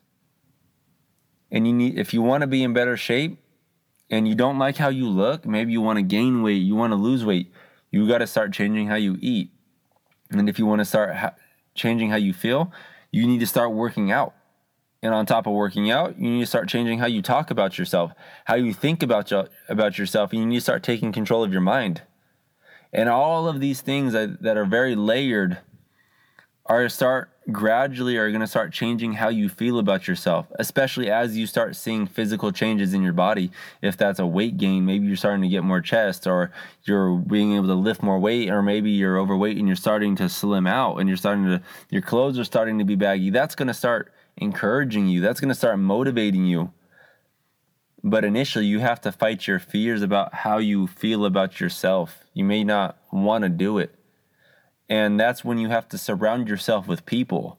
And 1.50 1.65
you 1.65 1.74
need 1.74 1.98
if 1.98 2.13
you 2.13 2.22
want 2.22 2.41
to 2.41 2.48
be 2.48 2.63
in 2.63 2.74
better 2.74 2.98
shape 2.98 3.39
and 4.10 4.27
you 4.27 4.36
don't 4.36 4.60
like 4.60 4.77
how 4.77 4.89
you 4.89 5.08
look, 5.08 5.46
maybe 5.46 5.72
you 5.72 5.81
want 5.81 5.98
to 5.98 6.03
gain 6.03 6.43
weight, 6.43 6.62
you 6.62 6.75
want 6.75 6.91
to 6.91 6.98
lose 6.98 7.24
weight, 7.24 7.51
you 7.91 8.08
got 8.08 8.20
to 8.20 8.27
start 8.27 8.51
changing 8.51 8.88
how 8.88 8.96
you 8.96 9.17
eat. 9.22 9.51
And 10.29 10.50
if 10.50 10.60
you 10.60 10.65
want 10.65 10.79
to 10.79 10.86
start 10.86 11.15
changing 11.74 12.10
how 12.10 12.18
you 12.18 12.34
feel, 12.34 12.72
you 13.12 13.28
need 13.28 13.40
to 13.40 13.48
start 13.48 13.72
working 13.72 14.12
out. 14.12 14.34
And 15.04 15.13
on 15.13 15.25
top 15.25 15.48
of 15.48 15.54
working 15.54 15.90
out, 15.90 16.20
you 16.20 16.30
need 16.30 16.42
to 16.42 16.46
start 16.46 16.70
changing 16.70 17.00
how 17.00 17.08
you 17.08 17.24
talk 17.24 17.50
about 17.50 17.80
yourself, 17.80 18.12
how 18.46 18.56
you 18.56 18.72
think 18.72 19.01
about 19.01 19.32
your, 19.32 19.50
about 19.68 19.98
yourself, 19.98 20.32
and 20.32 20.40
you 20.40 20.46
need 20.46 20.58
to 20.58 20.62
start 20.62 20.84
taking 20.84 21.12
control 21.12 21.44
of 21.44 21.51
your 21.51 21.62
mind. 21.62 22.04
And 22.94 23.10
all 23.10 23.48
of 23.48 23.60
these 23.60 23.82
things 23.82 24.13
that, 24.13 24.44
that 24.44 24.58
are 24.58 24.66
very 24.66 24.96
layered 24.96 25.58
are 26.68 26.88
start 26.88 27.30
gradually 27.50 28.17
are 28.17 28.29
going 28.29 28.41
to 28.41 28.48
start 28.48 28.71
changing 28.71 29.13
how 29.13 29.29
you 29.29 29.50
feel 29.50 29.79
about 29.79 30.07
yourself, 30.07 30.45
especially 30.60 31.10
as 31.10 31.36
you 31.36 31.48
start 31.48 31.75
seeing 31.75 32.05
physical 32.05 32.51
changes 32.51 32.93
in 32.93 33.01
your 33.01 33.13
body. 33.13 33.51
If 33.81 33.98
that's 33.98 34.19
a 34.19 34.27
weight 34.27 34.57
gain, 34.57 34.86
maybe 34.86 35.07
you're 35.07 35.15
starting 35.15 35.41
to 35.41 35.48
get 35.48 35.63
more 35.63 35.81
chest, 35.81 36.27
or 36.27 36.51
you're 36.83 37.17
being 37.17 37.55
able 37.55 37.67
to 37.67 37.74
lift 37.74 38.03
more 38.03 38.19
weight, 38.19 38.50
or 38.50 38.62
maybe 38.62 38.91
you're 38.91 39.17
overweight 39.17 39.57
and 39.57 39.67
you're 39.67 39.75
starting 39.75 40.15
to 40.17 40.29
slim 40.29 40.67
out 40.67 40.98
and 40.98 41.10
you're 41.10 41.17
starting 41.17 41.45
to, 41.45 41.62
your 41.89 42.03
clothes 42.03 42.38
are 42.38 42.43
starting 42.43 42.77
to 42.77 42.86
be 42.86 42.95
baggy. 42.95 43.31
That's 43.31 43.55
going 43.55 43.69
to 43.69 43.74
start 43.74 44.13
encouraging 44.38 45.07
you, 45.07 45.21
that's 45.21 45.39
going 45.39 45.50
to 45.50 45.55
start 45.55 45.79
motivating 45.79 46.45
you. 46.45 46.71
But 48.03 48.25
initially, 48.25 48.65
you 48.65 48.79
have 48.79 49.01
to 49.01 49.12
fight 49.12 49.45
your 49.45 49.60
fears 49.60 50.01
about 50.01 50.33
how 50.33 50.57
you 50.57 50.88
feel 50.88 51.24
about 51.24 51.60
yourself. 51.60 52.24
You 52.33 52.43
may 52.43 52.63
not 52.63 52.98
want 53.12 53.43
to 53.43 53.50
do 53.50 53.77
it 53.77 53.93
and 54.91 55.17
that's 55.17 55.45
when 55.45 55.57
you 55.57 55.69
have 55.69 55.88
to 55.88 55.98
surround 55.98 56.50
yourself 56.50 56.86
with 56.86 57.05
people. 57.05 57.57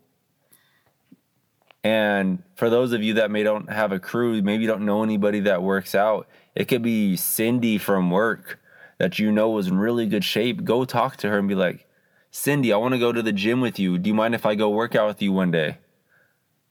And 1.83 2.43
for 2.57 2.69
those 2.69 2.93
of 2.93 3.03
you 3.03 3.15
that 3.15 3.31
may 3.31 3.43
don't 3.43 3.73
have 3.73 3.91
a 3.91 3.99
crew, 3.99 4.43
maybe 4.43 4.65
you 4.65 4.69
don't 4.69 4.85
know 4.85 5.03
anybody 5.03 5.41
that 5.41 5.63
works 5.63 5.95
out, 5.95 6.29
it 6.55 6.69
could 6.69 6.83
be 6.83 7.17
Cindy 7.17 7.79
from 7.79 8.11
work 8.11 8.61
that 8.99 9.19
you 9.19 9.33
know 9.33 9.49
was 9.49 9.69
in 9.69 9.79
really 9.79 10.07
good 10.07 10.25
shape. 10.25 10.63
Go 10.63 10.85
talk 10.85 11.17
to 11.17 11.31
her 11.31 11.39
and 11.39 11.49
be 11.49 11.55
like, 11.55 11.89
Cindy, 12.31 12.71
I 12.71 12.77
want 12.77 12.93
to 12.93 13.01
go 13.01 13.13
to 13.13 13.23
the 13.23 13.33
gym 13.33 13.63
with 13.63 13.79
you. 13.79 13.97
Do 13.97 14.09
you 14.09 14.15
mind 14.15 14.35
if 14.35 14.45
I 14.45 14.55
go 14.55 14.69
work 14.69 14.95
out 14.95 15.09
with 15.09 15.23
you 15.23 15.33
one 15.33 15.51
day? 15.51 15.79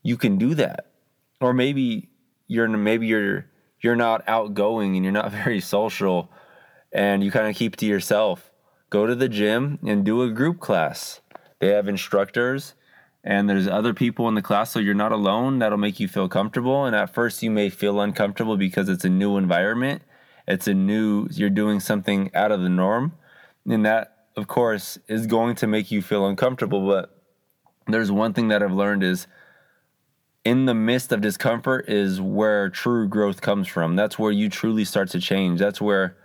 You 0.04 0.16
can 0.16 0.38
do 0.38 0.54
that. 0.54 0.92
Or 1.40 1.56
maybe 1.56 2.12
you're 2.46 2.68
maybe 2.68 3.08
you're 3.08 3.48
you're 3.80 3.96
not 3.96 4.24
outgoing 4.28 4.96
and 4.96 5.04
you're 5.04 5.12
not 5.12 5.32
very 5.44 5.60
social 5.60 6.32
and 6.92 7.24
you 7.24 7.32
kind 7.32 7.48
of 7.48 7.56
keep 7.56 7.78
to 7.78 7.88
yourself 7.88 8.51
go 8.92 9.08
to 9.08 9.16
the 9.16 9.28
gym 9.28 9.80
and 9.84 10.06
do 10.06 10.22
a 10.22 10.30
group 10.30 10.60
class. 10.60 11.22
They 11.60 11.70
have 11.70 11.88
instructors 11.88 12.76
and 13.24 13.50
there's 13.50 13.68
other 13.68 13.94
people 13.94 14.28
in 14.28 14.36
the 14.36 14.42
class, 14.42 14.72
so 14.72 14.80
you're 14.80 14.94
not 14.94 15.12
alone. 15.12 15.60
That'll 15.60 15.78
make 15.78 16.00
you 16.00 16.08
feel 16.08 16.28
comfortable. 16.28 16.86
And 16.86 16.96
at 16.96 17.14
first, 17.14 17.44
you 17.44 17.52
may 17.52 17.70
feel 17.70 18.02
uncomfortable 18.02 18.58
because 18.58 18.90
it's 18.90 19.06
a 19.06 19.10
new 19.10 19.38
environment. 19.38 20.02
It's 20.48 20.68
a 20.68 20.74
new, 20.74 21.28
you're 21.32 21.52
doing 21.52 21.80
something 21.80 22.32
out 22.34 22.52
of 22.52 22.62
the 22.62 22.70
norm. 22.70 23.14
And 23.66 23.86
that, 23.86 24.18
of 24.36 24.48
course, 24.48 24.98
is 25.08 25.28
going 25.28 25.56
to 25.58 25.68
make 25.68 25.92
you 25.92 26.02
feel 26.02 26.26
uncomfortable. 26.26 26.88
But 26.88 27.16
there's 27.88 28.12
one 28.12 28.34
thing 28.34 28.48
that 28.48 28.64
I've 28.64 28.74
learned 28.74 29.04
is 29.04 29.28
in 30.44 30.66
the 30.66 30.74
midst 30.74 31.12
of 31.12 31.22
discomfort 31.22 31.86
is 31.88 32.20
where 32.20 32.70
true 32.72 33.08
growth 33.08 33.42
comes 33.42 33.68
from. 33.68 33.96
That's 33.96 34.18
where 34.18 34.32
you 34.32 34.50
truly 34.50 34.84
start 34.84 35.10
to 35.10 35.20
change. 35.20 35.60
That's 35.60 35.80
where 35.80 36.18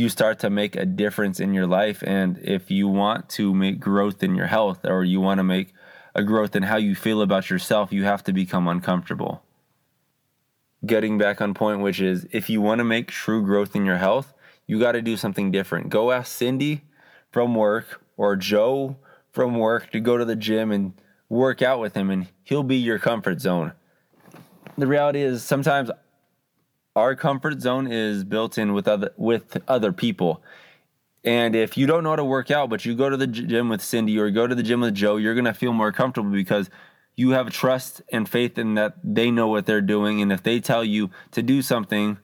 you 0.00 0.08
start 0.08 0.38
to 0.38 0.48
make 0.48 0.76
a 0.76 0.86
difference 0.86 1.38
in 1.38 1.52
your 1.52 1.66
life. 1.66 2.02
And 2.06 2.38
if 2.38 2.70
you 2.70 2.88
want 2.88 3.28
to 3.30 3.54
make 3.54 3.78
growth 3.78 4.22
in 4.22 4.34
your 4.34 4.46
health 4.46 4.80
or 4.84 5.04
you 5.04 5.20
want 5.20 5.38
to 5.38 5.44
make 5.44 5.74
a 6.14 6.24
growth 6.24 6.56
in 6.56 6.62
how 6.62 6.78
you 6.78 6.94
feel 6.94 7.20
about 7.20 7.50
yourself, 7.50 7.92
you 7.92 8.04
have 8.04 8.24
to 8.24 8.32
become 8.32 8.66
uncomfortable. 8.66 9.42
Getting 10.86 11.18
back 11.18 11.42
on 11.42 11.52
point, 11.52 11.80
which 11.80 12.00
is 12.00 12.26
if 12.32 12.48
you 12.48 12.62
want 12.62 12.78
to 12.78 12.84
make 12.84 13.08
true 13.08 13.44
growth 13.44 13.76
in 13.76 13.84
your 13.84 13.98
health, 13.98 14.32
you 14.66 14.80
got 14.80 14.92
to 14.92 15.02
do 15.02 15.18
something 15.18 15.50
different. 15.50 15.90
Go 15.90 16.12
ask 16.12 16.32
Cindy 16.32 16.80
from 17.30 17.54
work 17.54 18.02
or 18.16 18.36
Joe 18.36 18.96
from 19.30 19.58
work 19.58 19.92
to 19.92 20.00
go 20.00 20.16
to 20.16 20.24
the 20.24 20.34
gym 20.34 20.72
and 20.72 20.94
work 21.28 21.60
out 21.60 21.78
with 21.78 21.94
him, 21.94 22.08
and 22.08 22.26
he'll 22.42 22.62
be 22.62 22.76
your 22.76 22.98
comfort 22.98 23.42
zone. 23.42 23.72
The 24.78 24.86
reality 24.86 25.20
is 25.20 25.44
sometimes 25.44 25.90
our 26.96 27.14
comfort 27.14 27.60
zone 27.60 27.90
is 27.90 28.24
built 28.24 28.58
in 28.58 28.72
with 28.72 28.88
other 28.88 29.12
with 29.16 29.58
other 29.68 29.92
people. 29.92 30.42
And 31.22 31.54
if 31.54 31.76
you 31.76 31.86
don't 31.86 32.02
know 32.02 32.10
how 32.10 32.16
to 32.16 32.24
work 32.24 32.50
out, 32.50 32.70
but 32.70 32.84
you 32.84 32.94
go 32.94 33.10
to 33.10 33.16
the 33.16 33.26
gym 33.26 33.68
with 33.68 33.82
Cindy 33.82 34.18
or 34.18 34.30
go 34.30 34.46
to 34.46 34.54
the 34.54 34.62
gym 34.62 34.80
with 34.80 34.94
Joe, 34.94 35.16
you're 35.16 35.34
going 35.34 35.44
to 35.44 35.52
feel 35.52 35.74
more 35.74 35.92
comfortable 35.92 36.30
because 36.30 36.70
you 37.14 37.30
have 37.30 37.50
trust 37.50 38.00
and 38.10 38.26
faith 38.26 38.56
in 38.56 38.74
that 38.74 38.94
they 39.04 39.30
know 39.30 39.46
what 39.46 39.66
they're 39.66 39.82
doing. 39.82 40.22
And 40.22 40.32
if 40.32 40.42
they 40.42 40.60
tell 40.60 40.82
you 40.82 41.10
to 41.32 41.42
do 41.42 41.60
something, 41.60 42.18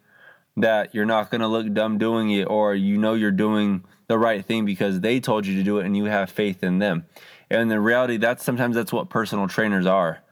that 0.56 0.94
you're 0.94 1.04
not 1.04 1.30
going 1.30 1.42
to 1.42 1.46
look 1.46 1.70
dumb 1.74 1.98
doing 1.98 2.30
it, 2.30 2.44
or 2.44 2.74
you 2.74 2.96
know 2.96 3.12
you're 3.12 3.30
doing 3.30 3.84
the 4.06 4.16
right 4.16 4.42
thing 4.42 4.64
because 4.64 5.00
they 5.00 5.20
told 5.20 5.44
you 5.44 5.54
to 5.56 5.62
do 5.62 5.78
it 5.78 5.84
and 5.84 5.94
you 5.94 6.04
have 6.06 6.30
faith 6.30 6.64
in 6.64 6.78
them. 6.78 7.04
And 7.50 7.70
in 7.70 7.78
reality, 7.80 8.16
that's 8.16 8.42
sometimes 8.42 8.74
that's 8.74 8.92
what 8.92 9.10
personal 9.10 9.48
trainers 9.48 9.84
are. 9.84 10.22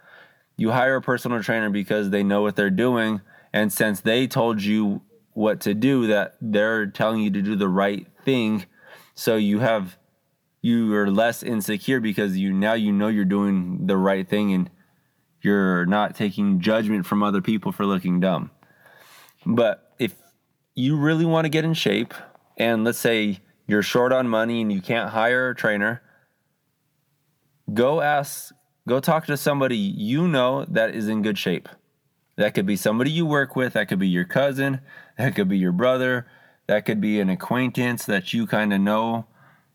You 0.57 0.71
hire 0.71 0.97
a 0.97 1.03
personal 1.03 1.43
trainer 1.43 1.69
because 1.69 2.09
they 2.09 2.23
know 2.23 2.41
what 2.41 2.57
they're 2.57 2.71
doing 2.71 3.21
and 3.55 3.73
since 3.73 4.01
they 4.01 4.27
told 4.27 4.61
you 4.61 5.01
what 5.33 5.61
to 5.61 5.75
do, 5.75 6.09
that 6.09 6.35
they're 6.41 6.89
telling 6.89 7.21
you 7.21 7.31
to 7.31 7.41
do 7.41 7.55
the 7.55 7.69
right 7.69 8.05
thing, 8.25 8.67
so 9.15 9.37
you 9.37 9.61
have 9.61 9.97
you 10.61 10.93
are 10.95 11.09
less 11.09 11.45
insecure 11.45 12.01
because 12.01 12.37
you 12.37 12.53
now 12.53 12.73
you 12.73 12.91
know 12.91 13.07
you're 13.07 13.25
doing 13.25 13.87
the 13.87 13.97
right 13.97 14.29
thing 14.29 14.53
and 14.53 14.71
you're 15.41 15.87
not 15.87 16.17
taking 16.17 16.59
judgment 16.59 17.07
from 17.07 17.23
other 17.23 17.41
people 17.41 17.71
for 17.71 17.87
looking 17.87 18.19
dumb. 18.19 18.51
But 19.47 19.95
if 20.01 20.17
you 20.75 20.97
really 20.97 21.25
want 21.25 21.45
to 21.45 21.49
get 21.49 21.65
in 21.65 21.75
shape, 21.75 22.13
and 22.57 22.83
let's 22.83 22.99
say 22.99 23.39
you're 23.69 23.83
short 23.83 24.13
on 24.13 24.29
money 24.29 24.63
and 24.63 24.73
you 24.73 24.83
can't 24.83 25.11
hire 25.11 25.51
a 25.51 25.55
trainer, 25.55 26.03
go 27.73 28.01
ask, 28.01 28.53
go 28.89 28.99
talk 28.99 29.27
to 29.27 29.37
somebody 29.37 29.77
you 29.77 30.27
know 30.27 30.65
that 30.65 30.93
is 30.93 31.07
in 31.07 31.23
good 31.23 31.39
shape. 31.39 31.69
That 32.37 32.55
could 32.55 32.67
be 32.67 32.76
somebody 32.76 33.11
you 33.11 33.26
work 33.26 33.55
with, 33.55 33.75
that 33.75 33.88
could 33.88 33.99
be 33.99 34.09
your 34.09 34.25
cousin, 34.25 34.81
that 35.17 35.35
could 35.35 35.49
be 35.49 35.59
your 35.59 35.73
brother, 35.73 36.26
that 36.67 36.85
could 36.85 37.00
be 37.00 37.21
an 37.21 37.29
acquaintance 37.29 38.07
that 38.07 38.33
you 38.33 38.47
kind 38.47 38.73
of 38.73 38.81
know 38.81 39.26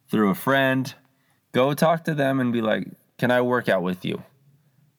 through 0.10 0.30
a 0.30 0.36
friend. 0.36 0.94
Go 1.51 1.74
talk 1.74 2.04
to 2.06 2.13
them 2.13 2.39
and 2.39 2.51
be 2.51 2.62
like, 2.62 2.88
Can 3.18 3.32
I 3.32 3.42
work 3.42 3.70
out 3.70 3.84
with 3.84 4.04
you? 4.04 4.24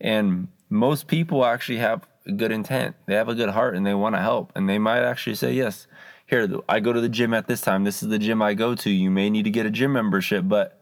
And 0.01 0.49
most 0.71 1.07
people 1.07 1.45
actually 1.45 1.79
have 1.79 2.07
a 2.27 2.33
good 2.33 2.53
intent. 2.53 2.97
They 3.07 3.15
have 3.15 3.29
a 3.29 3.35
good 3.35 3.51
heart 3.51 3.75
and 3.75 3.87
they 3.87 3.95
want 3.95 4.15
to 4.15 4.23
help. 4.23 4.53
And 4.55 4.69
they 4.69 4.79
might 4.79 5.03
actually 5.03 5.37
say, 5.37 5.53
Yes, 5.53 5.87
here, 6.27 6.49
I 6.69 6.81
go 6.81 6.93
to 6.93 7.01
the 7.01 7.09
gym 7.09 7.35
at 7.35 7.49
this 7.49 7.61
time. 7.61 7.85
This 7.85 8.03
is 8.03 8.09
the 8.09 8.19
gym 8.19 8.41
I 8.41 8.55
go 8.55 8.75
to. 8.77 8.91
You 8.91 9.11
may 9.11 9.31
need 9.31 9.43
to 9.45 9.51
get 9.51 9.67
a 9.67 9.71
gym 9.71 9.93
membership, 9.93 10.45
but 10.47 10.81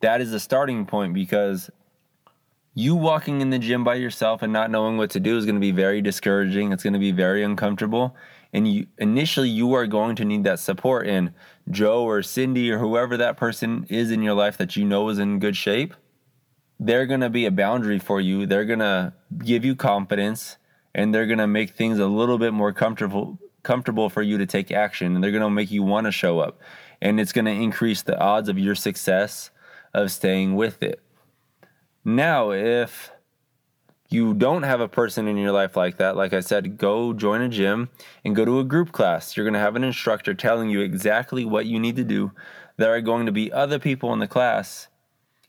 that 0.00 0.20
is 0.20 0.32
a 0.32 0.40
starting 0.40 0.86
point 0.86 1.12
because 1.12 1.70
you 2.74 2.94
walking 2.94 3.40
in 3.40 3.50
the 3.50 3.58
gym 3.58 3.82
by 3.82 3.96
yourself 3.96 4.42
and 4.42 4.52
not 4.52 4.70
knowing 4.70 4.96
what 4.96 5.10
to 5.10 5.20
do 5.20 5.36
is 5.36 5.44
going 5.44 5.56
to 5.56 5.60
be 5.60 5.72
very 5.72 6.00
discouraging. 6.00 6.72
It's 6.72 6.82
going 6.82 6.92
to 6.92 6.98
be 6.98 7.12
very 7.12 7.42
uncomfortable. 7.42 8.16
And 8.52 8.66
you 8.66 8.86
initially 8.98 9.48
you 9.48 9.74
are 9.74 9.86
going 9.86 10.16
to 10.16 10.24
need 10.24 10.44
that 10.44 10.58
support 10.58 11.06
and 11.06 11.32
Joe 11.70 12.04
or 12.04 12.22
Cindy 12.22 12.70
or 12.70 12.78
whoever 12.78 13.16
that 13.16 13.36
person 13.36 13.86
is 13.88 14.10
in 14.10 14.22
your 14.22 14.34
life 14.34 14.56
that 14.58 14.76
you 14.76 14.84
know 14.84 15.08
is 15.08 15.18
in 15.18 15.38
good 15.38 15.56
shape. 15.56 15.94
They're 16.78 17.06
going 17.06 17.20
to 17.20 17.30
be 17.30 17.46
a 17.46 17.50
boundary 17.50 17.98
for 17.98 18.20
you. 18.20 18.46
They're 18.46 18.64
going 18.64 18.78
to 18.80 19.12
give 19.38 19.64
you 19.64 19.76
confidence 19.76 20.56
and 20.94 21.14
they're 21.14 21.26
going 21.26 21.38
to 21.38 21.46
make 21.46 21.70
things 21.70 21.98
a 21.98 22.06
little 22.06 22.38
bit 22.38 22.52
more 22.52 22.72
comfortable 22.72 23.38
comfortable 23.62 24.08
for 24.08 24.22
you 24.22 24.38
to 24.38 24.46
take 24.46 24.72
action 24.72 25.14
and 25.14 25.22
they're 25.22 25.30
going 25.30 25.42
to 25.42 25.50
make 25.50 25.70
you 25.70 25.82
want 25.82 26.06
to 26.06 26.10
show 26.10 26.40
up 26.40 26.58
and 27.02 27.20
it's 27.20 27.30
going 27.30 27.44
to 27.44 27.50
increase 27.50 28.00
the 28.00 28.18
odds 28.18 28.48
of 28.48 28.58
your 28.58 28.74
success 28.74 29.50
of 29.92 30.10
staying 30.10 30.56
with 30.56 30.82
it 30.82 31.02
now, 32.04 32.50
if 32.50 33.10
you 34.08 34.34
don't 34.34 34.64
have 34.64 34.80
a 34.80 34.88
person 34.88 35.28
in 35.28 35.36
your 35.36 35.52
life 35.52 35.76
like 35.76 35.98
that, 35.98 36.16
like 36.16 36.32
I 36.32 36.40
said, 36.40 36.76
go 36.76 37.12
join 37.12 37.42
a 37.42 37.48
gym 37.48 37.90
and 38.24 38.34
go 38.34 38.44
to 38.44 38.58
a 38.58 38.64
group 38.64 38.90
class. 38.90 39.36
You're 39.36 39.44
going 39.44 39.54
to 39.54 39.60
have 39.60 39.76
an 39.76 39.84
instructor 39.84 40.34
telling 40.34 40.68
you 40.68 40.80
exactly 40.80 41.44
what 41.44 41.66
you 41.66 41.78
need 41.78 41.96
to 41.96 42.04
do. 42.04 42.32
There 42.76 42.92
are 42.92 43.00
going 43.00 43.26
to 43.26 43.32
be 43.32 43.52
other 43.52 43.78
people 43.78 44.12
in 44.12 44.18
the 44.18 44.26
class. 44.26 44.88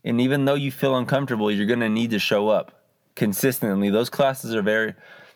And 0.03 0.21
even 0.21 0.45
though 0.45 0.55
you 0.55 0.71
feel 0.71 0.95
uncomfortable, 0.95 1.51
you're 1.51 1.65
going 1.65 1.79
to 1.79 1.89
need 1.89 2.11
to 2.11 2.19
show 2.19 2.49
up 2.49 2.83
consistently. 3.15 3.89
Those 3.89 4.09
classes 4.09 4.53
are 4.53 4.61
very, 4.61 4.93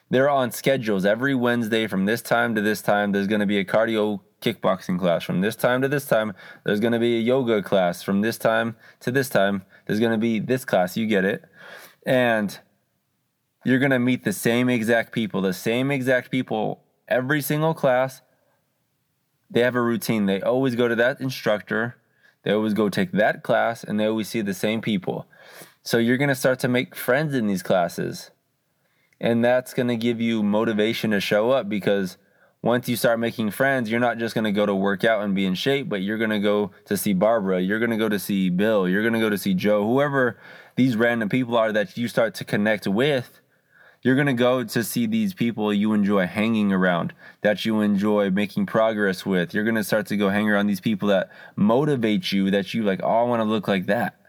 they're 0.09 0.29
on 0.29 0.51
schedules. 0.51 1.05
Every 1.05 1.33
Wednesday 1.33 1.87
from 1.87 2.05
this 2.05 2.21
time 2.21 2.53
to 2.55 2.61
this 2.61 2.81
time, 2.81 3.11
there's 3.11 3.27
going 3.27 3.39
to 3.41 3.47
be 3.47 3.57
a 3.57 3.65
cardio 3.65 4.21
kickboxing 4.41 4.99
class. 4.99 5.23
From 5.23 5.41
this 5.41 5.55
time 5.55 5.81
to 5.81 5.87
this 5.87 6.05
time, 6.05 6.33
there's 6.63 6.79
going 6.79 6.93
to 6.93 6.99
be 6.99 7.17
a 7.17 7.21
yoga 7.21 7.61
class. 7.61 8.03
From 8.03 8.21
this 8.21 8.37
time 8.37 8.75
to 9.01 9.11
this 9.11 9.29
time, 9.29 9.63
there's 9.85 9.99
going 9.99 10.11
to 10.11 10.17
be 10.17 10.39
this 10.39 10.65
class. 10.65 10.97
You 10.97 11.07
get 11.07 11.25
it. 11.25 11.43
And 12.05 12.57
you're 13.63 13.79
going 13.79 13.91
to 13.91 13.99
meet 13.99 14.23
the 14.23 14.33
same 14.33 14.69
exact 14.69 15.11
people, 15.11 15.41
the 15.41 15.53
same 15.53 15.89
exact 15.91 16.29
people 16.29 16.83
every 17.07 17.41
single 17.41 17.73
class. 17.73 18.21
They 19.49 19.61
have 19.61 19.75
a 19.75 19.81
routine. 19.81 20.25
They 20.25 20.41
always 20.41 20.75
go 20.75 20.87
to 20.87 20.95
that 20.95 21.21
instructor. 21.21 21.97
They 22.43 22.51
always 22.51 22.73
go 22.73 22.89
take 22.89 23.11
that 23.13 23.43
class 23.43 23.83
and 23.83 23.99
they 23.99 24.05
always 24.05 24.29
see 24.29 24.41
the 24.41 24.53
same 24.53 24.81
people. 24.81 25.27
So 25.81 25.97
you're 25.97 26.17
going 26.17 26.29
to 26.29 26.35
start 26.35 26.59
to 26.59 26.67
make 26.67 26.95
friends 26.95 27.33
in 27.33 27.47
these 27.47 27.63
classes. 27.63 28.31
And 29.19 29.43
that's 29.43 29.73
going 29.73 29.87
to 29.87 29.95
give 29.95 30.19
you 30.19 30.43
motivation 30.43 31.11
to 31.11 31.19
show 31.19 31.51
up 31.51 31.69
because 31.69 32.17
once 32.65 32.89
you 32.89 32.95
start 32.95 33.19
making 33.19 33.51
friends, 33.51 33.91
you're 33.91 33.99
not 33.99 34.17
just 34.17 34.33
going 34.33 34.43
to 34.43 34.51
go 34.51 34.65
to 34.65 34.73
work 34.73 35.03
out 35.03 35.23
and 35.23 35.35
be 35.35 35.45
in 35.45 35.53
shape, 35.53 35.87
but 35.87 36.01
you're 36.01 36.17
going 36.17 36.31
to 36.31 36.39
go 36.39 36.71
to 36.83 36.97
see 36.97 37.13
Barbara, 37.13 37.61
you're 37.61 37.77
going 37.77 37.91
to 37.91 37.95
go 37.95 38.09
to 38.09 38.17
see 38.17 38.49
Bill, 38.49 38.89
you're 38.89 39.03
going 39.03 39.13
to 39.13 39.19
go 39.19 39.29
to 39.29 39.37
see 39.37 39.53
Joe, 39.53 39.85
whoever 39.85 40.39
these 40.75 40.97
random 40.97 41.29
people 41.29 41.55
are 41.55 41.71
that 41.71 41.95
you 41.95 42.07
start 42.07 42.33
to 42.33 42.43
connect 42.43 42.87
with. 42.87 43.39
You're 44.01 44.15
going 44.15 44.27
to 44.27 44.33
go 44.33 44.63
to 44.63 44.83
see 44.83 45.05
these 45.05 45.35
people 45.35 45.71
you 45.71 45.93
enjoy 45.93 46.25
hanging 46.25 46.73
around, 46.73 47.13
that 47.41 47.65
you 47.65 47.81
enjoy 47.81 48.31
making 48.31 48.65
progress 48.65 49.27
with. 49.27 49.53
You're 49.53 49.63
going 49.63 49.75
to 49.75 49.83
start 49.83 50.07
to 50.07 50.17
go 50.17 50.29
hang 50.29 50.49
around 50.49 50.65
these 50.65 50.81
people 50.81 51.09
that 51.09 51.29
motivate 51.55 52.31
you, 52.31 52.49
that 52.49 52.73
you 52.73 52.81
like, 52.81 52.99
oh, 53.03 53.07
I 53.07 53.23
want 53.23 53.41
to 53.41 53.45
look 53.45 53.67
like 53.67 53.85
that. 53.85 54.19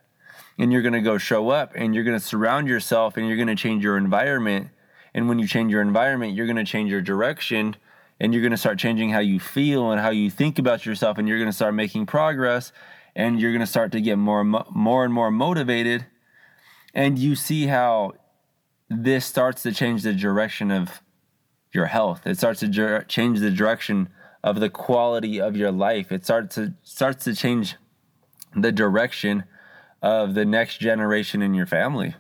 And 0.59 0.73
you're 0.73 0.83
going 0.83 0.93
to 0.93 1.01
go 1.01 1.17
show 1.17 1.49
up 1.49 1.73
and 1.75 1.95
you're 1.95 2.05
going 2.05 2.19
to 2.19 2.25
surround 2.25 2.69
yourself 2.69 3.17
and 3.17 3.27
you're 3.27 3.37
going 3.37 3.49
to 3.49 3.57
change 3.57 3.83
your 3.83 3.97
environment. 3.97 4.69
And 5.15 5.27
when 5.27 5.39
you 5.39 5.49
change 5.49 5.73
your 5.73 5.83
environment, 5.83 6.35
you're 6.35 6.47
going 6.47 6.57
to 6.57 6.65
change 6.65 6.91
your 6.91 7.01
direction 7.01 7.77
and 8.19 8.33
you're 8.33 8.43
going 8.43 8.51
to 8.53 8.57
start 8.57 8.79
changing 8.79 9.11
how 9.11 9.19
you 9.19 9.39
feel 9.39 9.91
and 9.91 10.01
how 10.01 10.11
you 10.11 10.31
think 10.31 10.59
about 10.59 10.87
yourself 10.87 11.19
and 11.19 11.29
you're 11.29 11.39
going 11.39 11.51
to 11.51 11.57
start 11.57 11.75
making 11.75 12.07
progress 12.07 12.73
and 13.15 13.41
you're 13.41 13.53
going 13.53 13.61
to 13.61 13.67
start 13.67 13.93
to 13.93 14.01
get 14.01 14.17
more 14.17 14.45
more 14.45 15.05
and 15.05 15.13
more 15.13 15.31
motivated 15.31 16.07
and 16.95 17.19
you 17.19 17.35
see 17.35 17.67
how 17.67 18.15
this 18.89 19.27
starts 19.27 19.63
to 19.63 19.73
change 19.73 20.03
the 20.03 20.15
direction 20.15 20.71
of 20.71 21.03
your 21.73 21.87
health. 21.87 22.27
It 22.27 22.39
starts 22.39 22.61
to 22.61 23.05
change 23.07 23.41
the 23.41 23.51
direction 23.51 24.09
of 24.43 24.61
the 24.61 24.71
quality 24.71 25.41
of 25.41 25.57
your 25.57 25.71
life. 25.71 26.11
It 26.11 26.25
starts 26.25 26.55
to 26.55 26.75
starts 26.83 27.25
to 27.25 27.35
change 27.35 27.77
the 28.55 28.73
direction 28.73 29.45
of 30.01 30.35
the 30.35 30.45
next 30.45 30.79
generation 30.79 31.43
in 31.43 31.53
your 31.53 31.67
family. 31.67 32.15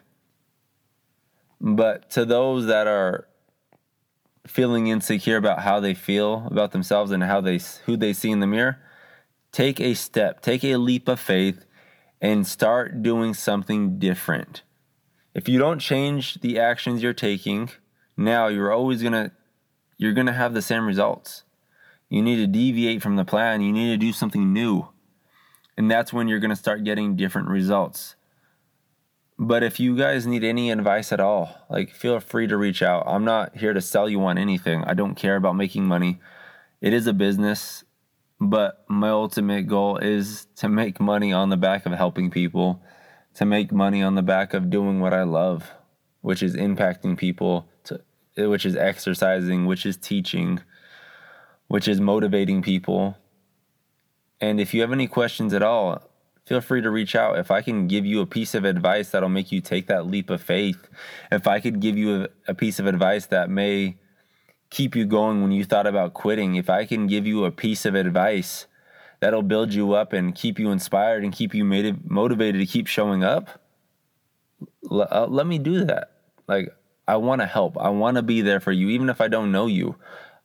But 1.61 2.11
to 2.11 2.25
those 2.25 2.67
that 2.67 2.87
are 2.87 3.29
feeling 4.47 4.87
insecure 4.87 5.37
about 5.37 5.61
how 5.61 5.81
they 5.81 5.95
feel 5.95 6.47
about 6.51 6.73
themselves 6.73 7.11
and 7.11 7.23
how 7.23 7.41
they 7.41 7.61
who 7.85 7.97
they 7.97 8.13
see 8.13 8.31
in 8.31 8.41
the 8.41 8.47
mirror, 8.47 8.79
take 9.53 9.81
a 9.81 9.95
step, 9.95 10.41
take 10.41 10.65
a 10.65 10.77
leap 10.77 11.09
of 11.09 11.21
faith 11.21 11.65
and 12.21 12.47
start 12.47 13.03
doing 13.03 13.35
something 13.35 13.99
different. 13.99 14.63
If 15.35 15.49
you 15.49 15.59
don't 15.59 15.79
change 15.79 16.41
the 16.41 16.59
actions 16.59 17.03
you're 17.03 17.13
taking, 17.13 17.71
now 18.17 18.49
you're 18.49 18.73
always 18.73 19.03
going 19.03 19.13
to 19.13 19.33
you're 19.99 20.13
going 20.13 20.27
to 20.27 20.33
have 20.33 20.55
the 20.55 20.63
same 20.63 20.87
results. 20.87 21.45
You 22.09 22.23
need 22.23 22.37
to 22.37 22.47
deviate 22.47 23.03
from 23.03 23.17
the 23.17 23.25
plan. 23.25 23.63
You 23.63 23.73
need 23.73 23.91
to 23.91 23.97
do 23.97 24.13
something 24.13 24.53
new. 24.53 24.89
And 25.77 25.91
that's 25.91 26.13
when 26.13 26.29
you're 26.29 26.39
going 26.39 26.51
to 26.51 26.57
start 26.57 26.85
getting 26.85 27.17
different 27.17 27.49
results. 27.49 28.16
But 29.39 29.63
if 29.63 29.79
you 29.79 29.97
guys 29.97 30.27
need 30.27 30.45
any 30.45 30.71
advice 30.71 31.13
at 31.13 31.21
all, 31.21 31.55
like 31.69 31.93
feel 31.93 32.21
free 32.21 32.47
to 32.47 32.57
reach 32.57 32.83
out. 32.83 33.05
I'm 33.07 33.25
not 33.25 33.57
here 33.57 33.75
to 33.75 33.81
sell 33.83 34.09
you 34.09 34.23
on 34.25 34.39
anything. 34.39 34.83
I 34.85 34.95
don't 34.95 35.15
care 35.15 35.37
about 35.37 35.57
making 35.57 35.85
money. 35.85 36.21
It 36.81 36.95
is 36.95 37.07
a 37.07 37.13
business, 37.13 37.85
but 38.41 38.85
my 38.89 39.11
ultimate 39.11 39.67
goal 39.67 39.99
is 39.99 40.47
to 40.57 40.69
make 40.69 41.01
money 41.01 41.33
on 41.33 41.51
the 41.51 41.57
back 41.57 41.85
of 41.85 41.93
helping 41.93 42.31
people, 42.31 42.83
to 43.35 43.45
make 43.45 43.73
money 43.73 44.03
on 44.03 44.15
the 44.15 44.23
back 44.23 44.55
of 44.55 44.71
doing 44.71 45.01
what 45.01 45.13
I 45.13 45.25
love, 45.25 45.71
which 46.23 46.43
is 46.43 46.57
impacting 46.57 47.19
people, 47.19 47.69
to, 47.85 48.01
which 48.37 48.65
is 48.65 48.75
exercising, 48.75 49.67
which 49.67 49.85
is 49.85 49.99
teaching, 49.99 50.61
which 51.69 51.89
is 51.89 52.01
motivating 52.01 52.63
people. 52.63 53.19
And 54.41 54.61
if 54.61 54.73
you 54.73 54.81
have 54.81 54.93
any 54.93 55.07
questions 55.07 55.53
at 55.53 55.63
all, 55.63 56.11
feel 56.47 56.61
free 56.61 56.81
to 56.81 56.91
reach 56.91 57.15
out. 57.15 57.39
If 57.39 57.51
I 57.51 57.61
can 57.61 57.89
give 57.89 58.07
you 58.07 58.21
a 58.21 58.27
piece 58.27 58.55
of 58.55 58.65
advice 58.65 59.11
that'll 59.11 59.29
make 59.29 59.53
you 59.53 59.61
take 59.61 59.89
that 59.89 60.07
leap 60.07 60.31
of 60.31 60.41
faith, 60.41 60.89
if 61.31 61.47
I 61.47 61.61
could 61.61 61.81
give 61.81 61.99
you 61.99 62.23
a, 62.23 62.29
a, 62.49 62.55
piece 62.55 62.79
of 62.79 62.87
advice 62.87 63.27
that 63.27 63.51
may 63.51 63.97
keep 64.71 64.95
you 64.95 65.05
going 65.05 65.43
when 65.43 65.51
you 65.51 65.65
thought 65.65 65.87
about 65.87 66.15
quitting, 66.15 66.55
if 66.55 66.71
I 66.71 66.87
can 66.87 67.09
give 67.09 67.27
you 67.27 67.45
a 67.45 67.51
piece 67.51 67.85
of 67.85 67.95
advice 67.95 68.67
that'll 69.21 69.43
build 69.43 69.75
you 69.75 69.93
up 69.95 70.13
and 70.13 70.35
keep 70.35 70.59
you 70.59 70.71
inspired 70.71 71.25
and 71.25 71.33
keep 71.33 71.53
you 71.53 71.65
motivated 72.05 72.61
to 72.61 72.67
keep 72.67 72.87
showing 72.87 73.25
up, 73.25 73.61
l- 74.91 75.09
uh, 75.11 75.27
let 75.27 75.47
me 75.47 75.59
do 75.59 75.85
that. 75.85 76.13
Like, 76.47 76.69
I 77.09 77.17
want 77.17 77.41
to 77.41 77.47
help. 77.47 77.77
I 77.79 77.89
want 77.91 78.17
to 78.17 78.23
be 78.23 78.41
there 78.41 78.61
for 78.61 78.73
you, 78.73 78.89
even 78.91 79.09
if 79.09 79.21
I 79.21 79.29
don't 79.29 79.53
know 79.53 79.67
you. 79.67 79.97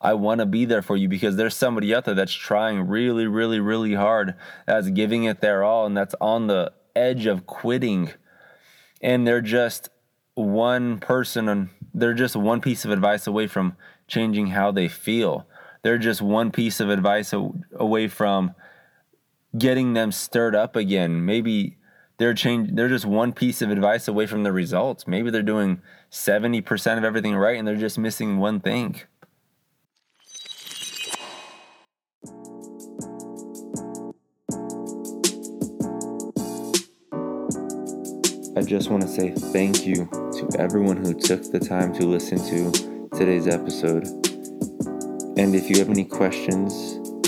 I 0.02 0.16
want 0.16 0.40
to 0.40 0.46
be 0.46 0.66
there 0.66 0.82
for 0.82 0.98
you 0.98 1.08
because 1.08 1.36
there's 1.36 1.56
somebody 1.56 1.94
out 1.94 2.06
there 2.06 2.16
that's 2.16 2.34
trying 2.34 2.88
really, 2.88 3.28
really, 3.28 3.60
really 3.60 3.94
hard, 3.94 4.36
that's 4.66 4.90
giving 4.90 5.26
it 5.26 5.42
their 5.42 5.64
all, 5.64 5.86
and 5.86 5.96
that's 5.96 6.16
on 6.20 6.48
the 6.48 6.74
edge 6.96 7.28
of 7.28 7.46
quitting. 7.46 8.12
And 9.02 9.28
they're 9.28 9.42
just 9.42 9.90
one 10.34 11.00
person, 11.00 11.48
and 11.48 11.70
they're 11.94 12.16
just 12.16 12.36
one 12.36 12.62
piece 12.62 12.84
of 12.84 12.92
advice 12.92 13.28
away 13.28 13.46
from 13.46 13.76
changing 14.08 14.48
how 14.48 14.72
they 14.72 14.88
feel. 14.88 15.48
They're 15.84 16.00
just 16.00 16.22
one 16.22 16.52
piece 16.52 16.80
of 16.80 16.90
advice 16.90 17.34
away 17.34 18.08
from 18.08 18.56
getting 19.58 19.94
them 19.94 20.12
stirred 20.12 20.56
up 20.56 20.76
again. 20.76 21.26
Maybe 21.26 21.78
they're 22.18 22.34
change 22.34 22.70
they're 22.74 22.88
just 22.88 23.06
one 23.06 23.34
piece 23.34 23.62
of 23.62 23.72
advice 23.72 24.08
away 24.08 24.28
from 24.28 24.44
the 24.44 24.52
results. 24.52 25.08
Maybe 25.08 25.32
they're 25.32 25.42
doing 25.42 25.82
70% 26.12 26.98
of 26.98 27.04
everything 27.04 27.36
right 27.36 27.58
and 27.58 27.68
they're 27.68 27.76
just 27.76 27.98
missing 27.98 28.38
one 28.38 28.60
thing. 28.60 29.02
I 38.54 38.62
just 38.62 38.90
want 38.90 39.02
to 39.04 39.08
say 39.08 39.30
thank 39.30 39.86
you 39.86 40.10
to 40.12 40.50
everyone 40.60 40.98
who 40.98 41.14
took 41.14 41.42
the 41.52 41.60
time 41.60 41.94
to 41.94 42.06
listen 42.06 42.38
to 42.38 43.08
today's 43.18 43.48
episode. 43.48 44.06
And 45.38 45.56
if 45.56 45.70
you 45.70 45.80
have 45.80 45.90
any 45.90 46.04
questions 46.04 46.74